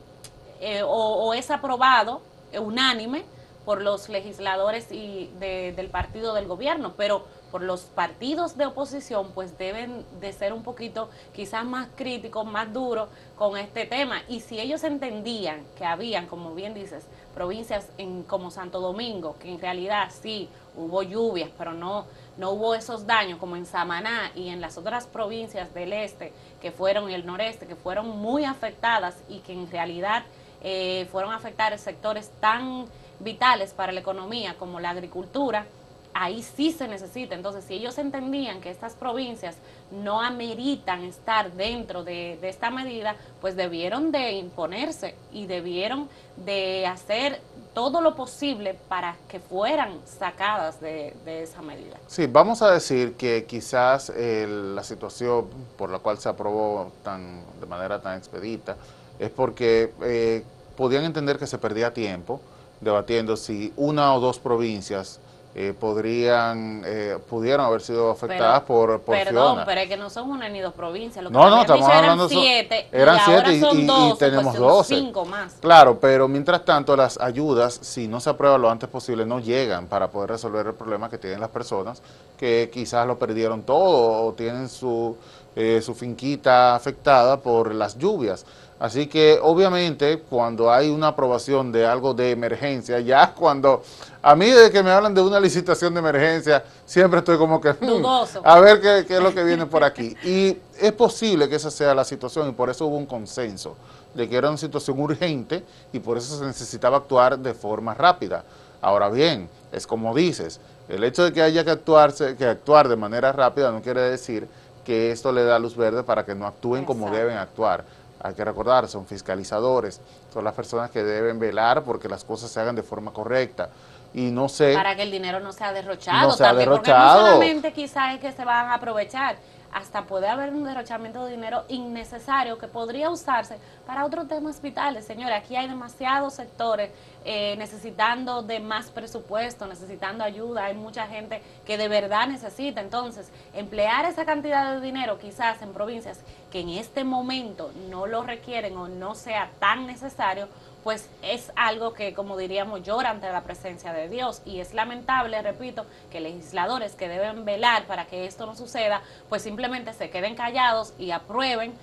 eh, 0.61 0.83
o, 0.85 1.33
es 1.33 1.49
aprobado 1.53 2.23
unánime 2.59 3.23
por 3.65 3.81
los 3.81 4.09
legisladores 4.09 4.91
y 4.91 5.31
del 5.39 5.89
partido 5.89 6.35
del 6.35 6.47
gobierno, 6.47 6.95
pero 6.97 7.25
por 7.51 7.63
los 7.63 7.83
partidos 7.83 8.57
de 8.57 8.65
oposición, 8.65 9.31
pues 9.35 9.59
deben 9.59 10.07
de 10.21 10.33
ser 10.33 10.55
un 10.55 10.63
poquito 10.63 11.11
quizás 11.35 11.65
más 11.65 11.89
críticos, 11.95 12.47
más 12.47 12.73
duros 12.73 13.09
con 13.37 13.59
este 13.59 13.85
tema. 13.85 14.23
Y 14.27 14.41
si 14.41 14.59
ellos 14.59 14.83
entendían 14.85 15.63
que 15.77 15.85
habían, 15.85 16.27
como 16.27 16.55
bien 16.55 16.73
dices, 16.73 17.05
provincias 17.35 17.89
en, 17.99 18.23
como 18.23 18.51
Santo 18.51 18.81
Domingo, 18.81 19.37
que 19.39 19.53
en 19.53 19.61
realidad 19.61 20.11
sí 20.11 20.49
hubo 20.75 21.03
lluvias, 21.03 21.51
pero 21.59 21.75
no, 21.75 22.07
no 22.39 22.53
hubo 22.53 22.75
esos 22.75 23.07
daños 23.07 23.39
como 23.39 23.57
en 23.57 23.67
Samaná 23.67 24.33
y 24.35 24.49
en 24.49 24.63
las 24.63 24.79
otras 24.79 25.07
provincias 25.07 25.75
del 25.75 25.93
este, 25.93 26.33
que 26.63 26.73
fueron 26.73 27.11
y 27.11 27.15
el 27.15 27.27
noreste, 27.27 27.67
que 27.67 27.77
fueron 27.77 28.09
muy 28.09 28.45
afectadas 28.45 29.17
y 29.29 29.41
que 29.41 29.53
en 29.53 29.71
realidad 29.71 30.25
eh, 30.63 31.07
fueron 31.11 31.33
afectar 31.33 31.77
sectores 31.79 32.31
tan 32.41 32.87
vitales 33.23 33.73
para 33.73 33.93
la 33.93 34.01
economía 34.01 34.57
como 34.59 34.81
la 34.81 34.91
agricultura, 34.91 35.67
ahí 36.15 36.43
sí 36.43 36.73
se 36.73 36.89
necesita. 36.89 37.35
Entonces, 37.35 37.65
si 37.65 37.75
ellos 37.75 37.99
entendían 37.99 38.61
que 38.61 38.71
estas 38.71 38.95
provincias 38.95 39.57
no 39.91 40.21
ameritan 40.21 41.05
estar 41.05 41.53
dentro 41.53 42.05
de, 42.05 42.39
esta 42.43 42.71
medida, 42.71 43.17
pues 43.41 43.57
debieron 43.57 44.13
de 44.13 44.33
imponerse 44.33 45.15
y 45.33 45.47
debieron 45.47 46.09
de 46.37 46.87
hacer 46.87 47.41
todo 47.75 48.01
lo 48.03 48.15
posible 48.15 48.77
para 48.89 49.17
que 49.29 49.41
fueran 49.41 49.99
sacadas 50.05 50.81
de, 50.81 51.15
esa 51.27 51.63
medida. 51.63 51.97
Sí, 52.07 52.27
vamos 52.27 52.61
a 52.63 52.71
decir 52.71 53.15
que 53.15 53.47
quizás 53.47 54.13
la 54.15 54.83
situación 54.83 55.49
por 55.77 55.91
la 55.91 55.99
cual 55.99 56.19
se 56.19 56.29
aprobó 56.29 56.93
tan, 57.03 57.43
de 57.61 57.67
manera 57.67 58.01
tan 58.01 58.19
expedita 58.19 58.77
es 59.19 59.31
porque 59.31 59.93
eh, 60.03 60.45
podían 60.77 61.05
entender 61.05 61.39
que 61.39 61.47
se 61.47 61.59
perdía 61.59 61.95
tiempo 61.95 62.41
debatiendo 62.83 63.37
si 63.37 63.73
una 63.77 64.15
o 64.15 64.21
dos 64.21 64.39
provincias 64.39 65.21
eh, 65.55 65.75
podrían 65.79 66.83
eh, 66.87 67.19
pudieron 67.29 67.67
haber 67.67 67.83
sido 67.83 68.11
afectadas 68.11 68.63
por, 68.63 69.03
por 69.03 69.15
Perdón, 69.15 69.61
pero 69.67 69.83
es 69.83 69.89
que 69.89 69.99
no 69.99 70.09
son 70.09 70.31
una 70.31 70.49
ni 70.49 70.61
dos 70.61 70.73
provincias. 70.73 71.23
Lo 71.23 71.29
que 71.29 71.37
no, 71.37 71.51
no, 71.51 71.61
estamos 71.61 71.87
hablando 71.91 72.25
eran 72.25 72.29
siete, 72.31 72.89
eran 72.91 73.17
y 73.17 73.21
siete 73.21 73.55
y, 73.57 73.61
son 73.61 73.79
y, 73.79 74.15
tenemos 74.19 74.57
pues 74.57 74.87
Cinco 74.87 75.27
más. 75.27 75.53
Claro, 75.61 76.01
pero 76.01 76.27
mientras 76.27 76.65
tanto 76.65 76.97
las 76.97 77.21
ayudas, 77.21 77.79
si 77.83 78.09
no 78.09 78.19
se 78.19 78.31
aprueba 78.31 78.57
lo 78.57 78.71
antes 78.71 78.89
posible, 78.89 79.27
no 79.27 79.41
llegan 79.41 79.89
para 79.89 80.09
poder 80.09 80.31
resolver 80.31 80.67
el 80.69 80.75
problema 80.75 81.11
que 81.11 81.19
tienen 81.19 81.41
las 81.41 81.51
personas 81.51 82.01
que 82.39 82.71
quizás 82.73 83.07
lo 83.07 83.19
perdieron 83.19 83.63
todo 83.63 84.25
o 84.25 84.33
tienen 84.33 84.71
su, 84.71 85.19
eh, 85.55 85.83
su 85.83 85.95
finquita 85.95 86.75
afectada 86.75 87.37
por 87.37 87.75
las 87.75 87.99
lluvias. 87.99 88.47
Así 88.83 89.07
que 89.07 89.39
obviamente 89.41 90.19
cuando 90.29 90.69
hay 90.69 90.91
una 90.91 91.07
aprobación 91.07 91.71
de 91.71 91.87
algo 91.87 92.15
de 92.15 92.33
emergencia, 92.33 92.99
ya 92.99 93.33
cuando 93.39 93.85
a 94.21 94.35
mí 94.35 94.51
de 94.51 94.73
que 94.73 94.83
me 94.83 94.91
hablan 94.91 95.15
de 95.15 95.21
una 95.21 95.39
licitación 95.39 95.95
de 95.95 96.01
emergencia, 96.01 96.65
siempre 96.85 97.21
estoy 97.21 97.39
como 97.39 97.61
que 97.61 97.75
hmm, 97.75 98.05
a 98.43 98.59
ver 98.59 98.81
qué, 98.81 99.05
qué, 99.07 99.19
es 99.19 99.23
lo 99.23 99.33
que 99.33 99.45
viene 99.45 99.67
por 99.67 99.85
aquí. 99.85 100.17
Y 100.25 100.59
es 100.81 100.91
posible 100.95 101.49
que 101.49 101.55
esa 101.55 101.71
sea 101.71 101.95
la 101.95 102.05
situación 102.05 102.49
y 102.49 102.53
por 102.55 102.71
eso 102.71 102.87
hubo 102.87 102.97
un 102.97 103.07
consenso 103.07 103.77
de 104.15 104.29
que 104.29 104.37
era 104.37 104.49
una 104.49 104.59
situación 104.59 104.99
urgente 104.99 105.63
y 105.93 106.01
por 106.01 106.19
eso 106.19 106.37
se 106.37 106.45
necesitaba 106.45 106.97
actuar 106.97 107.39
de 107.39 107.55
forma 107.55 107.95
rápida. 107.95 108.43
Ahora 108.81 109.09
bien, 109.11 109.49
es 109.71 109.87
como 109.87 110.13
dices, 110.13 110.59
el 110.89 111.05
hecho 111.05 111.23
de 111.23 111.33
que 111.33 111.41
haya 111.41 111.63
que, 111.63 111.71
actuarse, 111.71 112.35
que 112.35 112.47
actuar 112.47 112.89
de 112.89 112.97
manera 112.97 113.31
rápida 113.31 113.71
no 113.71 113.81
quiere 113.81 114.01
decir 114.01 114.49
que 114.85 115.13
esto 115.13 115.31
le 115.31 115.45
da 115.45 115.61
luz 115.61 115.77
verde 115.77 116.03
para 116.03 116.25
que 116.25 116.35
no 116.35 116.49
actúen 116.49 116.85
como 116.85 117.09
deben 117.13 117.37
actuar 117.37 117.85
hay 118.23 118.35
que 118.35 118.45
recordar, 118.45 118.89
son 118.89 119.07
fiscalizadores, 119.07 120.01
son 120.33 120.45
las 120.45 120.55
personas 120.55 120.91
que 120.91 121.03
deben 121.03 121.39
velar 121.39 121.83
porque 121.83 122.09
las 122.09 122.25
cosas 122.25 122.51
se 122.51 122.61
hagan 122.61 122.77
de 122.77 122.83
forma 122.83 123.13
correcta. 123.13 123.71
Y 124.15 124.31
no 124.31 124.49
sé... 124.49 124.75
Para 124.75 124.95
que 124.95 125.03
el 125.03 125.11
dinero 125.11 125.41
no 125.41 125.53
sea 125.53 125.73
derrochado, 125.73 126.29
no 126.29 126.33
sea 126.33 126.49
también, 126.49 126.69
derrochado. 126.69 127.13
porque 127.13 127.29
no 127.29 127.35
solamente 127.35 127.73
quizás 127.73 128.15
es 128.15 128.21
que 128.21 128.31
se 128.33 128.45
van 128.45 128.67
a 128.67 128.75
aprovechar, 128.75 129.37
hasta 129.73 130.05
puede 130.05 130.29
haber 130.29 130.53
un 130.53 130.65
derrochamiento 130.65 131.25
de 131.25 131.33
dinero 131.33 131.65
innecesario 131.69 132.59
que 132.59 132.69
podría 132.69 133.11
usarse 133.11 133.59
para 133.87 134.05
otros 134.05 134.29
temas 134.29 134.61
vitales. 134.61 135.07
Señores, 135.07 135.39
aquí 135.39 135.57
hay 135.57 135.69
demasiados 135.69 136.35
sectores 136.35 136.91
eh, 137.25 137.57
necesitando 137.57 138.43
de 138.43 138.61
más 138.61 138.91
presupuesto, 138.91 139.67
necesitando 139.67 140.25
ayuda, 140.25 140.67
hay 140.67 140.75
mucha 140.75 141.07
gente 141.07 141.43
que 141.65 141.79
de 141.79 141.89
verdad 141.89 142.27
necesita. 142.27 142.81
Entonces, 142.81 143.31
emplear 143.55 144.05
esa 144.05 144.25
cantidad 144.25 144.75
de 144.75 144.81
dinero 144.81 145.19
quizás 145.19 145.63
en 145.63 145.73
provincias 145.73 146.21
que 146.51 146.61
en 146.61 146.69
este 146.71 147.05
momento 147.05 147.73
no 147.89 148.07
lo 148.07 148.23
requieren 148.23 148.77
o 148.77 148.89
no 148.89 149.15
sea 149.15 149.51
tan 149.59 149.87
necesario, 149.87 150.49
pues 150.85 151.09
es 151.23 151.53
algo 151.55 151.93
que, 151.93 152.15
como 152.15 152.37
diríamos, 152.37 152.83
llora 152.83 153.11
ante 153.11 153.31
la 153.31 153.43
presencia 153.43 153.93
de 153.93 154.09
Dios. 154.09 154.43
Y 154.45 154.61
es 154.61 154.75
lamentable, 154.75 155.41
repito, 155.43 155.87
que 156.11 156.21
legisladores 156.21 156.95
que 156.95 157.09
deben 157.09 157.45
velar 157.45 157.87
para 157.87 158.07
que 158.07 158.27
esto 158.27 158.47
no 158.47 158.57
suceda, 158.57 159.03
pues 159.29 159.43
simplemente 159.43 159.93
se 159.93 160.11
queden 160.11 160.35
callados 160.35 160.93
y 160.99 161.11
aprueben 161.13 161.75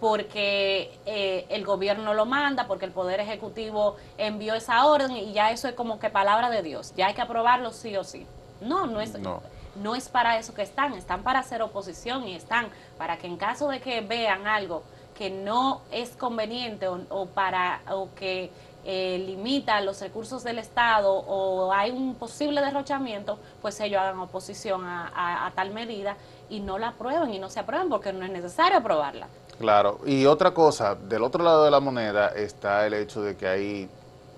porque 0.00 0.98
eh, 1.06 1.46
el 1.48 1.64
gobierno 1.64 2.14
lo 2.14 2.26
manda, 2.26 2.66
porque 2.66 2.84
el 2.84 2.92
Poder 2.92 3.20
Ejecutivo 3.20 3.96
envió 4.18 4.54
esa 4.54 4.84
orden 4.86 5.12
y 5.12 5.32
ya 5.32 5.50
eso 5.50 5.68
es 5.68 5.74
como 5.74 5.98
que 5.98 6.10
palabra 6.10 6.50
de 6.50 6.62
Dios, 6.62 6.92
ya 6.96 7.06
hay 7.06 7.14
que 7.14 7.22
aprobarlo 7.22 7.72
sí 7.72 7.96
o 7.96 8.04
sí. 8.04 8.26
No, 8.60 8.86
no 8.86 9.00
es, 9.00 9.18
no. 9.18 9.94
es 9.94 10.08
para 10.08 10.38
eso 10.38 10.54
que 10.54 10.62
están, 10.62 10.94
están 10.94 11.22
para 11.22 11.40
hacer 11.40 11.62
oposición 11.62 12.26
y 12.26 12.34
están 12.34 12.68
para 12.98 13.16
que 13.18 13.26
en 13.26 13.36
caso 13.36 13.68
de 13.68 13.80
que 13.80 14.00
vean 14.00 14.46
algo 14.46 14.82
que 15.16 15.30
no 15.30 15.82
es 15.90 16.10
conveniente 16.10 16.88
o, 16.88 17.26
para 17.26 17.80
o 17.90 18.08
que 18.14 18.50
eh, 18.84 19.22
limita 19.26 19.80
los 19.80 20.00
recursos 20.00 20.44
del 20.44 20.58
Estado 20.58 21.12
o 21.12 21.72
hay 21.72 21.90
un 21.90 22.14
posible 22.14 22.60
derrochamiento, 22.60 23.38
pues 23.60 23.80
ellos 23.80 24.00
hagan 24.00 24.20
oposición 24.20 24.84
a, 24.84 25.46
a 25.46 25.50
tal 25.52 25.72
medida 25.72 26.16
y 26.48 26.60
no 26.60 26.78
la 26.78 26.88
aprueben 26.88 27.32
y 27.32 27.38
no 27.38 27.48
se 27.48 27.60
aprueben 27.60 27.88
porque 27.88 28.12
no 28.12 28.24
es 28.24 28.30
necesario 28.30 28.78
aprobarla. 28.78 29.28
Claro, 29.58 30.00
y 30.04 30.26
otra 30.26 30.52
cosa, 30.52 30.94
del 30.94 31.22
otro 31.22 31.42
lado 31.42 31.64
de 31.64 31.70
la 31.70 31.80
moneda 31.80 32.28
está 32.28 32.86
el 32.86 32.94
hecho 32.94 33.22
de 33.22 33.36
que 33.36 33.48
hay 33.48 33.88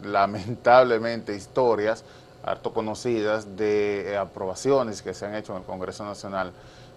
lamentablemente 0.03 1.35
historias 1.35 2.05
harto 2.45 2.73
conocidas 2.73 3.57
de 3.57 4.17
aprobaciones 4.19 5.03
que 5.03 5.13
se 5.13 5.27
han 5.27 5.35
hecho 5.35 5.53
en 5.53 5.59
el 5.59 5.65
Congreso 5.65 6.05
Nacional 6.05 6.53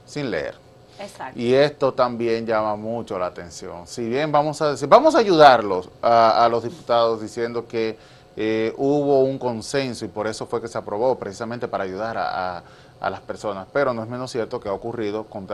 sin 0.06 0.32
leer. 0.32 0.56
Exacto. 1.02 1.40
Y 1.40 1.54
esto 1.54 1.94
también 1.94 2.46
llama 2.46 2.76
mucho 2.76 3.18
la 3.18 3.28
atención. 3.28 3.88
Si 3.88 4.08
bien 4.08 4.32
vamos 4.32 4.62
a 4.62 4.72
decir, 4.72 4.88
vamos 4.88 5.16
a 5.16 5.20
ayudarlos 5.20 5.90
a, 6.02 6.48
los 6.50 6.64
diputados 6.64 7.22
diciendo 7.22 7.68
que 7.68 7.98
eh, 8.38 8.74
hubo 8.78 9.24
un 9.24 9.38
consenso 9.38 10.06
y 10.06 10.08
por 10.08 10.28
eso 10.28 10.46
fue 10.46 10.62
que 10.62 10.68
se 10.68 10.78
aprobó, 10.78 11.18
precisamente 11.18 11.68
para 11.68 11.84
ayudar 11.84 12.18
a 12.18 12.64
a 13.02 13.10
las 13.10 13.20
personas, 13.20 13.68
pero 13.74 13.94
no 13.94 14.04
es 14.04 14.10
menos 14.10 14.32
cierto 14.32 14.60
que 14.60 14.70
ha 14.70 14.74
ocurrido 14.74 15.24
con 15.26 15.48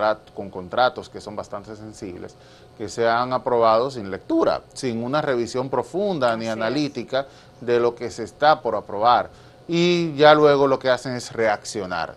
contratos 0.51 1.09
que 1.09 1.21
son 1.21 1.35
bastante 1.37 1.75
sensibles, 1.77 2.35
que 2.77 2.89
se 2.89 3.07
han 3.07 3.31
aprobado 3.31 3.89
sin 3.89 4.11
lectura, 4.11 4.61
sin 4.73 5.01
una 5.01 5.21
revisión 5.21 5.69
profunda 5.69 6.35
ni 6.35 6.47
analítica 6.47 7.25
de 7.61 7.79
lo 7.79 7.95
que 7.95 8.11
se 8.11 8.23
está 8.23 8.61
por 8.61 8.75
aprobar. 8.75 9.29
Y 9.65 10.13
ya 10.15 10.35
luego 10.35 10.67
lo 10.67 10.77
que 10.77 10.89
hacen 10.89 11.13
es 11.13 11.31
reaccionar. 11.31 12.15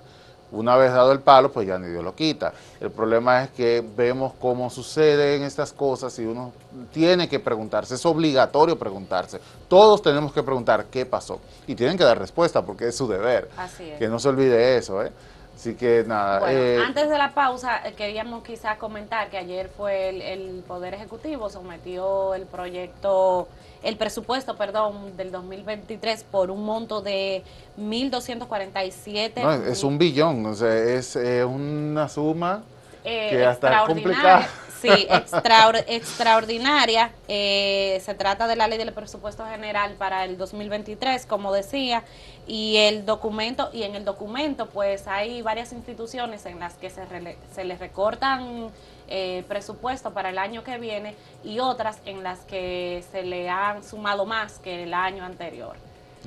Una 0.52 0.76
vez 0.76 0.92
dado 0.92 1.12
el 1.12 1.20
palo, 1.20 1.52
pues 1.52 1.66
ya 1.66 1.78
ni 1.78 1.88
Dios 1.88 2.02
lo 2.02 2.14
quita. 2.14 2.52
El 2.80 2.90
problema 2.90 3.44
es 3.44 3.50
que 3.50 3.84
vemos 3.96 4.32
cómo 4.40 4.70
suceden 4.70 5.42
estas 5.42 5.72
cosas 5.72 6.18
y 6.18 6.24
uno 6.24 6.52
tiene 6.92 7.28
que 7.28 7.38
preguntarse, 7.38 7.94
es 7.94 8.06
obligatorio 8.06 8.78
preguntarse. 8.78 9.40
Todos 9.68 10.02
tenemos 10.02 10.32
que 10.32 10.42
preguntar 10.42 10.86
qué 10.90 11.06
pasó 11.06 11.40
y 11.66 11.74
tienen 11.74 11.96
que 11.96 12.04
dar 12.04 12.18
respuesta 12.18 12.62
porque 12.62 12.88
es 12.88 12.96
su 12.96 13.06
deber. 13.06 13.48
Así 13.56 13.88
es. 13.90 13.98
Que 13.98 14.08
no 14.08 14.18
se 14.18 14.28
olvide 14.28 14.76
eso, 14.76 15.02
¿eh? 15.02 15.12
Así 15.60 15.74
que 15.74 16.04
nada. 16.06 16.38
Bueno, 16.38 16.58
eh, 16.58 16.78
antes 16.82 17.10
de 17.10 17.18
la 17.18 17.34
pausa, 17.34 17.86
eh, 17.86 17.92
queríamos 17.92 18.42
quizás 18.42 18.78
comentar 18.78 19.28
que 19.28 19.36
ayer 19.36 19.68
fue 19.68 20.08
el, 20.32 20.64
Poder 20.66 20.94
Ejecutivo, 20.94 21.50
sometió 21.50 22.34
el 22.34 22.46
proyecto, 22.46 23.46
el 23.82 23.98
presupuesto, 23.98 24.56
perdón, 24.56 25.18
del 25.18 25.30
2023 25.30 26.24
por 26.30 26.50
un 26.50 26.64
monto 26.64 27.02
de 27.02 27.42
1.247. 27.78 29.42
No, 29.42 29.52
es 29.52 29.84
un 29.84 29.98
billón, 29.98 30.46
o 30.46 30.54
sea, 30.54 30.74
es 30.74 31.14
una 31.44 32.08
suma 32.08 32.62
que 33.02 33.44
hasta 33.44 33.84
complicada. 33.84 34.48
Sí, 34.80 34.88
extraordinaria. 35.86 37.12
Eh, 37.28 38.00
se 38.04 38.14
trata 38.14 38.46
de 38.46 38.56
la 38.56 38.66
ley 38.66 38.78
del 38.78 38.92
presupuesto 38.92 39.44
general 39.46 39.94
para 39.94 40.24
el 40.24 40.38
2023, 40.38 41.26
como 41.26 41.52
decía, 41.52 42.02
y 42.46 42.76
el 42.78 43.04
documento 43.04 43.70
y 43.72 43.82
en 43.82 43.94
el 43.94 44.04
documento 44.04 44.66
pues 44.66 45.06
hay 45.06 45.42
varias 45.42 45.72
instituciones 45.72 46.46
en 46.46 46.58
las 46.58 46.74
que 46.74 46.90
se, 46.90 47.02
se 47.54 47.64
les 47.64 47.78
recortan 47.78 48.70
eh, 49.08 49.44
presupuesto 49.48 50.12
para 50.12 50.30
el 50.30 50.38
año 50.38 50.64
que 50.64 50.78
viene 50.78 51.16
y 51.44 51.58
otras 51.58 51.98
en 52.06 52.22
las 52.22 52.40
que 52.40 53.04
se 53.10 53.22
le 53.24 53.48
han 53.48 53.82
sumado 53.82 54.24
más 54.24 54.58
que 54.58 54.84
el 54.84 54.94
año 54.94 55.24
anterior. 55.24 55.76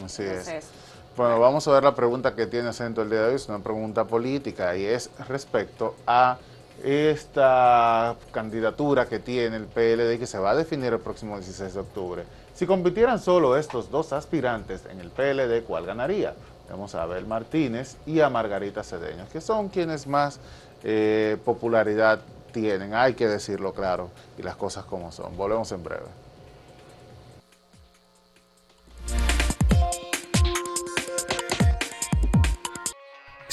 Así 0.04 0.24
es. 0.24 0.68
Bueno, 1.16 1.40
vamos 1.40 1.68
a 1.68 1.72
ver 1.72 1.84
la 1.84 1.94
pregunta 1.94 2.36
que 2.36 2.48
tiene 2.48 2.70
acento 2.70 3.02
el 3.04 3.10
día 3.10 3.22
de 3.22 3.30
hoy, 3.30 3.36
es 3.36 3.48
una 3.48 3.60
pregunta 3.60 4.04
política 4.04 4.76
y 4.76 4.86
es 4.86 5.10
respecto 5.28 5.96
a 6.08 6.38
esta 6.84 8.16
candidatura 8.32 9.08
que 9.08 9.20
tiene 9.20 9.58
el 9.58 9.66
PLD 9.66 10.20
que 10.20 10.28
se 10.28 10.40
va 10.40 10.52
a 10.52 10.56
definir 10.56 10.94
el 10.94 11.00
próximo 11.00 11.38
16 11.38 11.74
de 11.74 11.80
octubre. 11.80 12.24
Si 12.56 12.66
compitieran 12.66 13.20
solo 13.20 13.58
estos 13.58 13.90
dos 13.92 14.14
aspirantes 14.14 14.86
en 14.90 15.00
el 15.00 15.10
PLD, 15.10 15.64
¿cuál 15.66 15.86
ganaría? 15.86 16.34
Vamos 16.70 16.96
a 16.96 17.04
Abel 17.04 17.26
Martínez 17.26 17.98
y 18.06 18.20
a 18.20 18.30
Margarita 18.30 18.84
Cedeño, 18.84 19.26
que 19.32 19.42
son 19.42 19.70
quienes 19.70 20.08
más 20.08 20.40
eh, 20.84 21.38
popularidad 21.44 22.20
tienen, 22.52 22.94
hay 22.94 23.14
que 23.14 23.28
decirlo 23.28 23.74
claro, 23.74 24.10
y 24.38 24.44
las 24.44 24.56
cosas 24.56 24.86
como 24.86 25.12
son. 25.12 25.36
Volvemos 25.36 25.72
en 25.72 25.84
breve. 25.84 26.23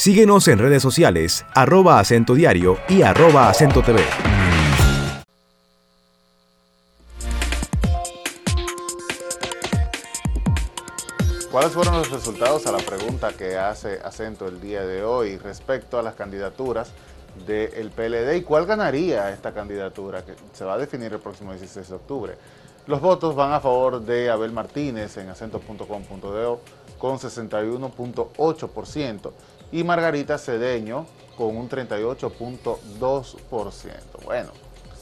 Síguenos 0.03 0.47
en 0.47 0.57
redes 0.57 0.81
sociales, 0.81 1.45
arroba 1.53 1.99
acento 1.99 2.33
diario 2.33 2.79
y 2.89 3.03
arroba 3.03 3.51
acento 3.51 3.83
TV. 3.83 4.01
¿Cuáles 11.51 11.71
fueron 11.71 11.99
los 11.99 12.09
resultados 12.09 12.65
a 12.65 12.71
la 12.71 12.79
pregunta 12.79 13.33
que 13.33 13.59
hace 13.59 13.99
acento 14.03 14.47
el 14.47 14.59
día 14.59 14.83
de 14.87 15.03
hoy 15.03 15.37
respecto 15.37 15.99
a 15.99 16.01
las 16.01 16.15
candidaturas 16.15 16.93
del 17.45 17.91
PLD 17.91 18.37
y 18.37 18.41
cuál 18.41 18.65
ganaría 18.65 19.31
esta 19.31 19.53
candidatura 19.53 20.25
que 20.25 20.33
se 20.53 20.65
va 20.65 20.73
a 20.73 20.77
definir 20.79 21.13
el 21.13 21.19
próximo 21.19 21.51
16 21.51 21.89
de 21.89 21.95
octubre? 21.95 22.33
Los 22.87 23.01
votos 23.01 23.35
van 23.35 23.53
a 23.53 23.59
favor 23.59 24.01
de 24.01 24.31
Abel 24.31 24.51
Martínez 24.51 25.15
en 25.17 25.29
acento.com.de 25.29 26.57
con 26.97 27.19
61.8% 27.19 29.31
y 29.71 29.83
Margarita 29.83 30.37
Cedeño 30.37 31.07
con 31.37 31.57
un 31.57 31.67
38.2%. 31.69 33.91
Bueno. 34.23 34.51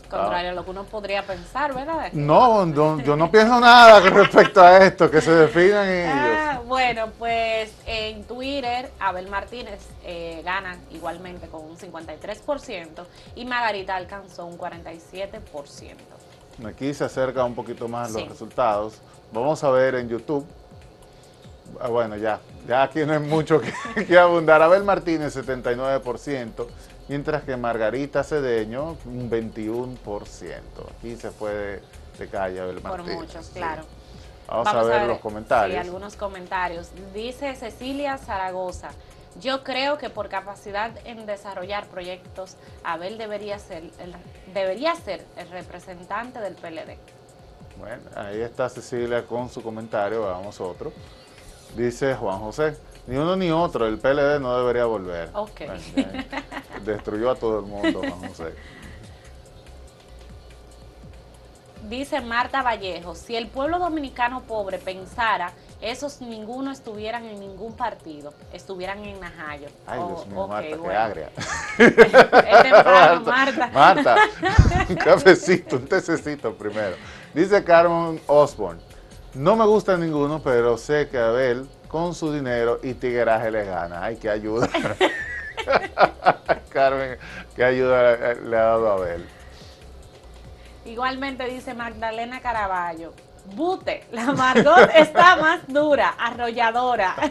Contrario 0.09 0.49
a 0.49 0.53
lo 0.53 0.65
que 0.65 0.71
uno 0.71 0.85
podría 0.85 1.23
pensar, 1.23 1.75
¿verdad? 1.75 2.11
No, 2.13 2.65
yo 2.73 3.15
no 3.15 3.29
pienso 3.29 3.59
nada 3.59 4.01
con 4.01 4.15
respecto 4.15 4.59
a 4.59 4.79
esto, 4.79 5.11
que 5.11 5.21
se 5.21 5.31
definan 5.31 5.87
ah, 5.87 6.53
ellos. 6.55 6.65
Bueno, 6.65 7.09
pues 7.19 7.71
en 7.85 8.23
Twitter 8.23 8.91
Abel 8.99 9.29
Martínez 9.29 9.87
eh, 10.03 10.41
gana 10.43 10.79
igualmente 10.89 11.47
con 11.47 11.63
un 11.63 11.77
53% 11.77 13.05
y 13.35 13.45
Margarita 13.45 13.95
alcanzó 13.95 14.47
un 14.47 14.57
47%. 14.57 15.95
Aquí 16.65 16.91
se 16.95 17.03
acerca 17.03 17.43
un 17.43 17.53
poquito 17.53 17.87
más 17.87 18.11
los 18.11 18.27
resultados. 18.27 18.99
Vamos 19.31 19.63
a 19.63 19.69
ver 19.69 19.93
en 19.93 20.09
YouTube 20.09 20.43
Ah, 20.68 20.68
bueno, 21.89 22.17
ya, 22.17 22.39
ya 22.67 22.83
aquí 22.83 23.05
no 23.05 23.13
hay 23.13 23.19
mucho 23.19 23.61
que, 23.61 24.17
abundar. 24.17 24.61
Abel 24.61 24.83
Martínez, 24.83 25.35
79%, 25.35 26.67
mientras 27.07 27.43
que 27.43 27.57
Margarita 27.57 28.23
Cedeño, 28.23 28.97
un 29.05 29.29
21%. 29.29 29.97
Aquí 30.97 31.15
se 31.15 31.31
fue 31.31 31.81
de, 32.17 32.27
calle 32.27 32.59
Abel 32.59 32.81
Martínez. 32.81 33.15
Por 33.15 33.25
muchos, 33.25 33.49
claro. 33.49 33.83
Vamos, 34.47 34.67
a, 34.67 34.83
ver 34.83 35.07
los 35.07 35.19
comentarios. 35.19 35.79
Sí, 35.79 35.87
algunos 35.87 36.15
comentarios. 36.15 36.89
Dice 37.13 37.55
Cecilia 37.55 38.17
Zaragoza, 38.17 38.89
yo 39.39 39.63
creo 39.63 39.97
que 39.97 40.09
por 40.09 40.27
capacidad 40.27 40.91
en 41.05 41.25
desarrollar 41.25 41.85
proyectos, 41.87 42.55
Abel 42.83 43.17
debería 43.17 43.59
ser 43.59 43.83
el, 43.99 44.15
debería 44.53 44.95
ser 44.95 45.23
el 45.37 45.49
representante 45.49 46.39
del 46.39 46.55
PLD. 46.55 46.97
Bueno, 47.77 48.01
ahí 48.15 48.41
está 48.41 48.67
Cecilia 48.67 49.25
con 49.25 49.49
su 49.49 49.61
comentario, 49.61 50.23
vamos 50.23 50.59
otro. 50.59 50.91
Dice 51.75 52.15
Juan 52.15 52.39
José, 52.39 52.77
ni 53.07 53.17
uno 53.17 53.35
ni 53.35 53.51
otro, 53.51 53.87
el 53.87 53.97
PLD 53.97 54.39
no 54.39 54.57
debería 54.57 54.85
volver. 54.85 55.29
Ok. 55.33 55.61
destruyó 56.83 57.31
a 57.31 57.35
todo 57.35 57.59
el 57.59 57.65
mundo, 57.65 57.99
Juan 57.99 58.29
José. 58.29 58.53
Dice 61.87 62.21
Marta 62.21 62.61
Vallejo, 62.61 63.15
si 63.15 63.35
el 63.35 63.47
pueblo 63.47 63.79
dominicano 63.79 64.41
pobre 64.41 64.77
pensara 64.77 65.53
esos 65.81 66.19
ninguno 66.21 66.71
estuvieran 66.71 67.25
en 67.25 67.39
ningún 67.39 67.73
partido, 67.73 68.33
estuvieran 68.51 69.03
en 69.05 69.19
Najayo. 69.19 69.69
Ay, 69.87 69.99
Dios 69.99 70.27
mío, 70.27 70.39
Oh, 70.39 70.43
ok, 70.43 70.49
Marta, 70.49 70.67
qué 70.67 70.75
bueno. 70.75 70.99
agria. 70.99 71.29
Es 71.79 72.63
temprano, 72.63 73.21
Marta. 73.21 73.67
Marta, 73.73 74.15
un 74.89 74.95
cafecito, 74.97 75.77
un 75.77 75.87
tececito 75.87 76.53
primero. 76.53 76.95
Dice 77.33 77.63
Carmen 77.63 78.21
Osborne, 78.27 78.81
no 79.33 79.55
me 79.55 79.65
gusta 79.65 79.97
ninguno, 79.97 80.41
pero 80.41 80.77
sé 80.77 81.09
que 81.09 81.17
Abel 81.17 81.67
con 81.87 82.13
su 82.13 82.31
dinero 82.33 82.79
y 82.83 82.93
tigueraje 82.93 83.51
le 83.51 83.65
gana. 83.65 84.03
Ay, 84.03 84.17
qué 84.17 84.29
ayuda. 84.29 84.69
Carmen, 86.69 87.17
qué 87.55 87.63
ayuda 87.63 88.33
le, 88.35 88.57
ha 88.57 88.63
dado 88.63 88.91
a 88.91 88.93
Abel. 88.95 89.25
Igualmente 90.85 91.45
dice 91.45 91.73
Magdalena 91.73 92.39
Caraballo. 92.41 93.13
Bute, 93.55 94.05
la 94.11 94.31
Margot 94.33 94.89
está 94.95 95.35
más 95.37 95.67
dura, 95.67 96.09
arrolladora. 96.09 97.15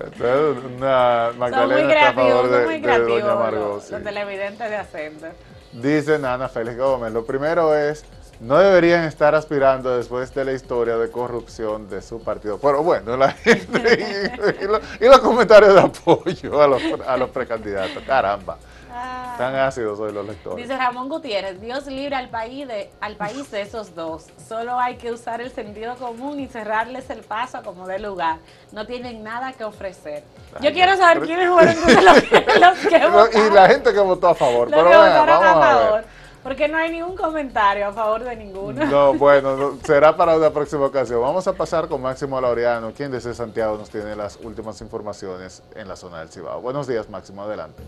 Entonces, 0.00 0.64
una 0.76 1.28
son 1.30 1.38
Magdalena 1.38 1.84
muy 1.84 1.92
a 1.92 2.12
favor 2.12 2.48
creativos, 2.48 2.50
de, 2.50 2.56
son 2.56 2.64
muy 2.64 2.74
de 2.74 2.82
creativos 2.82 3.20
doña 3.20 3.34
los, 3.34 3.38
Margot. 3.38 3.82
sí. 3.82 3.92
los 3.92 4.04
televidentes 4.04 4.70
de 4.70 4.76
acento. 4.76 5.26
Dice 5.72 6.18
Nana 6.18 6.48
Félix 6.48 6.78
Gómez, 6.78 7.12
lo 7.12 7.26
primero 7.26 7.74
es, 7.74 8.04
no 8.40 8.58
deberían 8.58 9.04
estar 9.04 9.34
aspirando 9.34 9.96
después 9.96 10.32
de 10.34 10.44
la 10.44 10.52
historia 10.52 10.96
de 10.96 11.10
corrupción 11.10 11.88
de 11.90 12.00
su 12.02 12.20
partido. 12.22 12.58
Pero 12.58 12.82
bueno, 12.82 13.16
la 13.16 13.32
gente 13.32 14.30
y, 14.60 14.64
y 14.64 14.66
lo- 14.66 14.80
y 15.00 15.04
los 15.08 15.18
comentarios 15.20 15.74
de 15.74 15.80
apoyo 15.80 16.62
a 16.62 16.66
los, 16.68 16.82
a 17.06 17.16
los 17.16 17.30
precandidatos. 17.30 18.02
Caramba, 18.04 18.56
Ah. 19.00 19.34
tan 19.38 19.54
ácidos 19.54 20.00
hoy 20.00 20.12
los 20.12 20.26
lectores. 20.26 20.56
Dice 20.66 20.76
Ramón 20.76 21.08
Gutiérrez, 21.08 21.60
Dios 21.60 21.86
libre 21.86 22.16
al 22.16 22.30
país, 22.30 22.66
de, 22.66 22.90
al 23.00 23.16
país 23.16 23.48
de 23.50 23.60
esos 23.60 23.94
dos. 23.94 24.26
Solo 24.48 24.78
hay 24.80 24.96
que 24.96 25.12
usar 25.12 25.40
el 25.40 25.52
sentido 25.52 25.94
común 25.96 26.40
y 26.40 26.48
cerrarles 26.48 27.08
el 27.10 27.20
paso 27.20 27.58
a 27.58 27.62
como 27.62 27.86
dé 27.86 27.98
lugar. 27.98 28.38
No 28.72 28.86
tienen 28.86 29.22
nada 29.22 29.52
que 29.52 29.62
ofrecer. 29.62 30.24
Yo 30.60 30.72
quiero 30.72 30.96
saber 30.96 31.20
pero- 31.20 31.26
quiénes 31.26 31.48
fueron 31.50 31.74
los, 32.04 32.22
que- 32.22 32.58
los 32.60 32.78
que 32.78 32.88
Pero- 32.90 33.10
votaron, 33.12 33.46
y 33.46 33.54
la 33.54 33.68
gente 33.68 33.92
que 33.92 34.00
votó 34.00 34.28
a 34.28 34.34
favor. 34.34 34.70
los 34.70 34.76
Pero 34.80 34.90
que 34.90 34.96
votaron 34.96 35.26
vamos 35.26 35.44
a 35.44 35.50
a 35.50 35.54
favor. 35.76 35.94
ver. 36.00 36.17
Porque 36.42 36.68
no 36.68 36.76
hay 36.76 36.90
ningún 36.90 37.16
comentario 37.16 37.88
a 37.88 37.92
favor 37.92 38.24
de 38.24 38.36
ninguno. 38.36 38.84
No, 38.86 39.14
bueno, 39.18 39.56
no, 39.56 39.78
será 39.84 40.16
para 40.16 40.36
una 40.36 40.50
próxima 40.50 40.86
ocasión. 40.86 41.20
Vamos 41.20 41.46
a 41.46 41.52
pasar 41.52 41.88
con 41.88 42.00
Máximo 42.00 42.40
Laureano, 42.40 42.92
quien 42.92 43.10
desde 43.10 43.34
Santiago 43.34 43.76
nos 43.76 43.90
tiene 43.90 44.14
las 44.14 44.38
últimas 44.42 44.80
informaciones 44.80 45.62
en 45.74 45.88
la 45.88 45.96
zona 45.96 46.20
del 46.20 46.28
Cibao. 46.28 46.60
Buenos 46.60 46.86
días, 46.86 47.08
Máximo, 47.10 47.42
adelante. 47.42 47.82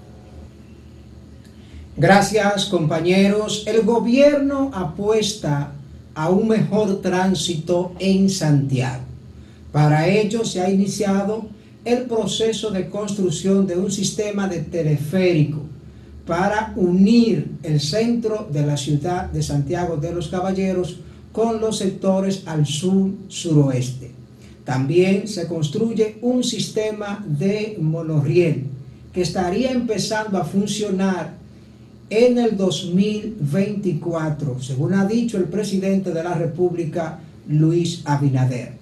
Gracias 1.97 2.67
compañeros. 2.67 3.65
El 3.67 3.83
gobierno 3.83 4.71
apuesta 4.75 5.73
a 6.15 6.29
un 6.29 6.49
mejor 6.49 7.01
tránsito 7.01 7.93
en 7.99 8.29
Santiago. 8.29 9.05
Para 9.73 10.09
ello 10.09 10.45
se 10.45 10.61
ha 10.61 10.69
iniciado 10.69 11.45
el 11.85 12.03
proceso 12.07 12.71
de 12.71 12.91
construcción 12.91 13.67
de 13.67 13.77
un 13.77 13.91
sistema 13.91 14.49
de 14.49 14.61
teleférico 14.61 15.70
para 16.31 16.73
unir 16.77 17.51
el 17.65 17.81
centro 17.81 18.49
de 18.53 18.65
la 18.65 18.77
ciudad 18.77 19.29
de 19.31 19.43
Santiago 19.43 19.97
de 19.97 20.13
los 20.13 20.29
Caballeros 20.29 21.01
con 21.33 21.61
los 21.61 21.79
sectores 21.79 22.45
al 22.47 22.67
sur 22.67 23.11
suroeste. 23.27 24.13
También 24.65 25.27
se 25.27 25.49
construye 25.49 26.19
un 26.23 26.45
sistema 26.45 27.25
de 27.27 27.77
monorriel 27.81 28.67
que 29.13 29.23
estaría 29.23 29.73
empezando 29.73 30.39
a 30.39 30.45
funcionar 30.45 31.35
en 32.09 32.39
el 32.39 32.57
2024, 32.57 34.63
según 34.63 34.95
ha 34.95 35.07
dicho 35.07 35.37
el 35.37 35.47
presidente 35.47 36.13
de 36.13 36.23
la 36.23 36.35
República, 36.35 37.19
Luis 37.49 38.03
Abinader. 38.05 38.75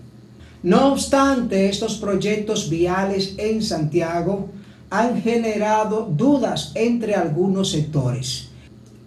No 0.63 0.93
obstante, 0.93 1.71
estos 1.71 1.97
proyectos 1.97 2.69
viales 2.69 3.37
en 3.39 3.63
Santiago 3.63 4.51
han 4.91 5.21
generado 5.21 6.09
dudas 6.17 6.73
entre 6.75 7.15
algunos 7.15 7.71
sectores. 7.71 8.49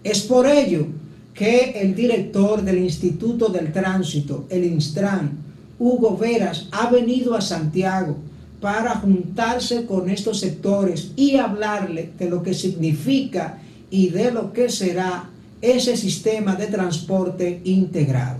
Es 0.04 0.22
por 0.22 0.48
ello 0.48 0.88
que 1.34 1.72
el 1.82 1.96
director 1.96 2.62
del 2.62 2.80
Instituto 2.80 3.50
del 3.50 3.72
Tránsito, 3.72 4.46
el 4.50 4.66
Instran, 4.66 5.32
Hugo 5.80 6.18
Veras, 6.18 6.68
ha 6.72 6.90
venido 6.90 7.36
a 7.36 7.42
Santiago 7.42 8.18
para 8.60 8.96
juntarse 8.96 9.86
con 9.86 10.10
estos 10.10 10.40
sectores 10.40 11.12
y 11.16 11.38
hablarle 11.38 12.12
de 12.18 12.30
lo 12.30 12.44
que 12.44 12.54
significa 12.54 13.60
y 13.90 14.10
de 14.10 14.32
lo 14.32 14.54
que 14.54 14.70
será 14.70 15.30
ese 15.62 15.96
sistema 15.96 16.56
de 16.56 16.68
transporte 16.68 17.62
integrado. 17.66 18.40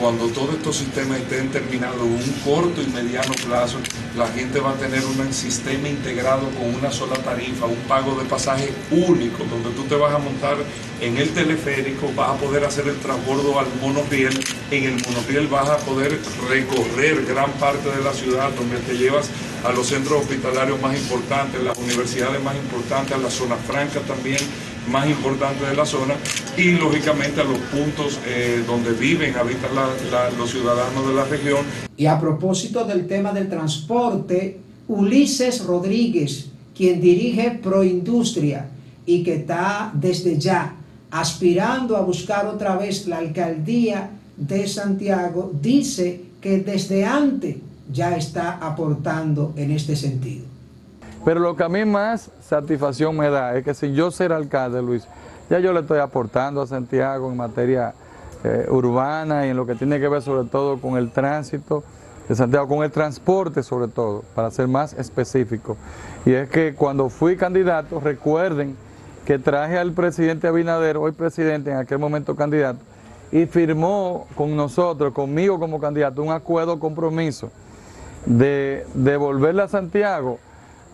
Cuando 0.00 0.26
todos 0.28 0.54
estos 0.54 0.76
sistemas 0.76 1.20
estén 1.20 1.50
terminados 1.50 2.00
en 2.00 2.12
un 2.14 2.32
corto 2.44 2.82
y 2.82 2.86
mediano 2.86 3.32
plazo, 3.46 3.78
la 4.16 4.26
gente 4.28 4.58
va 4.58 4.70
a 4.70 4.74
tener 4.74 5.04
un 5.04 5.32
sistema 5.32 5.86
integrado 5.86 6.48
con 6.58 6.74
una 6.74 6.90
sola 6.90 7.14
tarifa, 7.16 7.66
un 7.66 7.76
pago 7.86 8.18
de 8.18 8.24
pasaje 8.24 8.72
único, 8.90 9.44
donde 9.44 9.70
tú 9.76 9.84
te 9.84 9.94
vas 9.94 10.12
a 10.14 10.18
montar 10.18 10.56
en 11.00 11.18
el 11.18 11.28
teleférico, 11.30 12.10
vas 12.16 12.30
a 12.30 12.34
poder 12.34 12.64
hacer 12.64 12.88
el 12.88 12.96
transbordo 12.96 13.60
al 13.60 13.66
monorriel, 13.80 14.32
en 14.70 14.84
el 14.84 15.02
monorriel 15.06 15.46
vas 15.46 15.68
a 15.68 15.76
poder 15.76 16.18
recorrer 16.48 17.24
gran 17.26 17.52
parte 17.52 17.90
de 17.90 18.02
la 18.02 18.12
ciudad, 18.12 18.50
donde 18.58 18.78
te 18.78 18.96
llevas 18.96 19.28
a 19.62 19.72
los 19.72 19.86
centros 19.86 20.22
hospitalarios 20.22 20.80
más 20.80 20.96
importantes, 20.96 21.62
las 21.62 21.78
universidades 21.78 22.42
más 22.42 22.56
importantes, 22.56 23.12
a 23.12 23.18
la 23.18 23.30
zona 23.30 23.56
franca 23.56 24.00
también 24.00 24.40
más 24.90 25.08
importantes 25.08 25.68
de 25.68 25.76
la 25.76 25.86
zona 25.86 26.14
y 26.56 26.72
lógicamente 26.72 27.40
a 27.40 27.44
los 27.44 27.58
puntos 27.58 28.18
eh, 28.26 28.62
donde 28.66 28.92
viven, 28.92 29.34
habitan 29.36 29.70
los 30.38 30.50
ciudadanos 30.50 31.06
de 31.06 31.14
la 31.14 31.24
región. 31.24 31.64
Y 31.96 32.06
a 32.06 32.18
propósito 32.20 32.84
del 32.84 33.06
tema 33.06 33.32
del 33.32 33.48
transporte, 33.48 34.58
Ulises 34.88 35.64
Rodríguez, 35.64 36.50
quien 36.74 37.00
dirige 37.00 37.58
Proindustria 37.62 38.68
y 39.06 39.22
que 39.22 39.36
está 39.36 39.90
desde 39.94 40.38
ya 40.38 40.76
aspirando 41.10 41.96
a 41.96 42.00
buscar 42.00 42.46
otra 42.46 42.76
vez 42.76 43.06
la 43.06 43.18
alcaldía 43.18 44.10
de 44.36 44.66
Santiago, 44.66 45.52
dice 45.60 46.22
que 46.40 46.58
desde 46.58 47.04
antes 47.04 47.56
ya 47.92 48.16
está 48.16 48.52
aportando 48.52 49.52
en 49.56 49.70
este 49.70 49.94
sentido. 49.94 50.51
Pero 51.24 51.40
lo 51.40 51.56
que 51.56 51.62
a 51.62 51.68
mí 51.68 51.84
más 51.84 52.30
satisfacción 52.40 53.16
me 53.16 53.30
da 53.30 53.56
es 53.56 53.64
que 53.64 53.74
si 53.74 53.92
yo 53.92 54.10
ser 54.10 54.32
alcalde, 54.32 54.82
Luis, 54.82 55.06
ya 55.48 55.60
yo 55.60 55.72
le 55.72 55.80
estoy 55.80 56.00
aportando 56.00 56.62
a 56.62 56.66
Santiago 56.66 57.30
en 57.30 57.36
materia 57.36 57.94
eh, 58.44 58.66
urbana 58.68 59.46
y 59.46 59.50
en 59.50 59.56
lo 59.56 59.66
que 59.66 59.76
tiene 59.76 60.00
que 60.00 60.08
ver 60.08 60.22
sobre 60.22 60.48
todo 60.48 60.80
con 60.80 60.96
el 60.96 61.10
tránsito 61.12 61.84
de 62.28 62.34
Santiago, 62.34 62.66
con 62.66 62.82
el 62.82 62.90
transporte 62.90 63.62
sobre 63.62 63.86
todo, 63.88 64.24
para 64.34 64.50
ser 64.50 64.66
más 64.66 64.94
específico. 64.94 65.76
Y 66.24 66.32
es 66.32 66.48
que 66.48 66.74
cuando 66.74 67.08
fui 67.08 67.36
candidato, 67.36 68.00
recuerden 68.00 68.76
que 69.24 69.38
traje 69.38 69.78
al 69.78 69.92
presidente 69.92 70.48
Abinader, 70.48 70.96
hoy 70.96 71.12
presidente, 71.12 71.70
en 71.70 71.76
aquel 71.76 71.98
momento 71.98 72.34
candidato, 72.34 72.80
y 73.30 73.46
firmó 73.46 74.26
con 74.34 74.56
nosotros, 74.56 75.12
conmigo 75.12 75.60
como 75.60 75.80
candidato, 75.80 76.22
un 76.22 76.32
acuerdo 76.32 76.80
compromiso 76.80 77.50
de 78.26 78.86
devolverle 78.94 79.62
a 79.62 79.68
Santiago 79.68 80.38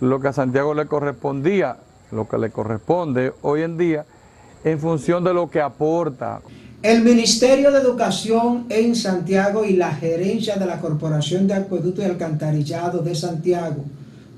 lo 0.00 0.20
que 0.20 0.28
a 0.28 0.32
Santiago 0.32 0.74
le 0.74 0.86
correspondía, 0.86 1.76
lo 2.12 2.28
que 2.28 2.38
le 2.38 2.50
corresponde 2.50 3.32
hoy 3.42 3.62
en 3.62 3.76
día, 3.76 4.04
en 4.64 4.78
función 4.78 5.24
de 5.24 5.34
lo 5.34 5.50
que 5.50 5.60
aporta. 5.60 6.40
El 6.82 7.02
Ministerio 7.02 7.72
de 7.72 7.80
Educación 7.80 8.66
en 8.68 8.94
Santiago 8.94 9.64
y 9.64 9.74
la 9.74 9.92
gerencia 9.92 10.56
de 10.56 10.66
la 10.66 10.80
Corporación 10.80 11.48
de 11.48 11.54
Acueducto 11.54 12.02
y 12.02 12.04
Alcantarillado 12.04 13.00
de 13.00 13.14
Santiago, 13.14 13.84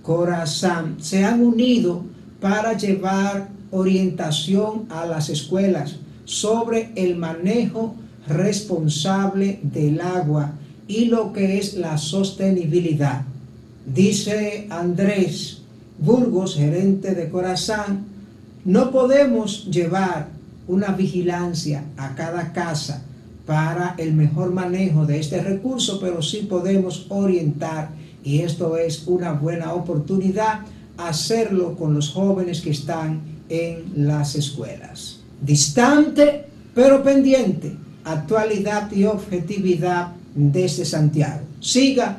Corazán, 0.02 0.96
se 1.00 1.24
han 1.24 1.44
unido 1.44 2.02
para 2.40 2.72
llevar 2.72 3.48
orientación 3.70 4.86
a 4.88 5.04
las 5.04 5.28
escuelas 5.28 5.96
sobre 6.24 6.90
el 6.94 7.16
manejo 7.16 7.94
responsable 8.26 9.60
del 9.62 10.00
agua 10.00 10.52
y 10.88 11.06
lo 11.06 11.32
que 11.32 11.58
es 11.58 11.74
la 11.74 11.98
sostenibilidad. 11.98 13.24
Dice 13.92 14.66
Andrés 14.70 15.62
Burgos, 15.98 16.54
gerente 16.54 17.14
de 17.14 17.28
Corazán, 17.28 18.06
no 18.64 18.90
podemos 18.90 19.66
llevar 19.70 20.28
una 20.68 20.92
vigilancia 20.92 21.84
a 21.96 22.14
cada 22.14 22.52
casa 22.52 23.02
para 23.46 23.96
el 23.98 24.14
mejor 24.14 24.52
manejo 24.52 25.06
de 25.06 25.18
este 25.18 25.42
recurso, 25.42 25.98
pero 25.98 26.22
sí 26.22 26.46
podemos 26.48 27.06
orientar 27.08 27.90
y 28.22 28.40
esto 28.40 28.76
es 28.76 29.06
una 29.06 29.32
buena 29.32 29.72
oportunidad 29.72 30.60
hacerlo 30.96 31.76
con 31.76 31.92
los 31.92 32.10
jóvenes 32.10 32.60
que 32.60 32.70
están 32.70 33.20
en 33.48 34.06
las 34.06 34.36
escuelas. 34.36 35.20
Distante 35.40 36.44
pero 36.74 37.02
pendiente, 37.02 37.74
actualidad 38.04 38.92
y 38.92 39.04
objetividad 39.04 40.12
desde 40.34 40.84
Santiago. 40.84 41.40
Siga 41.60 42.18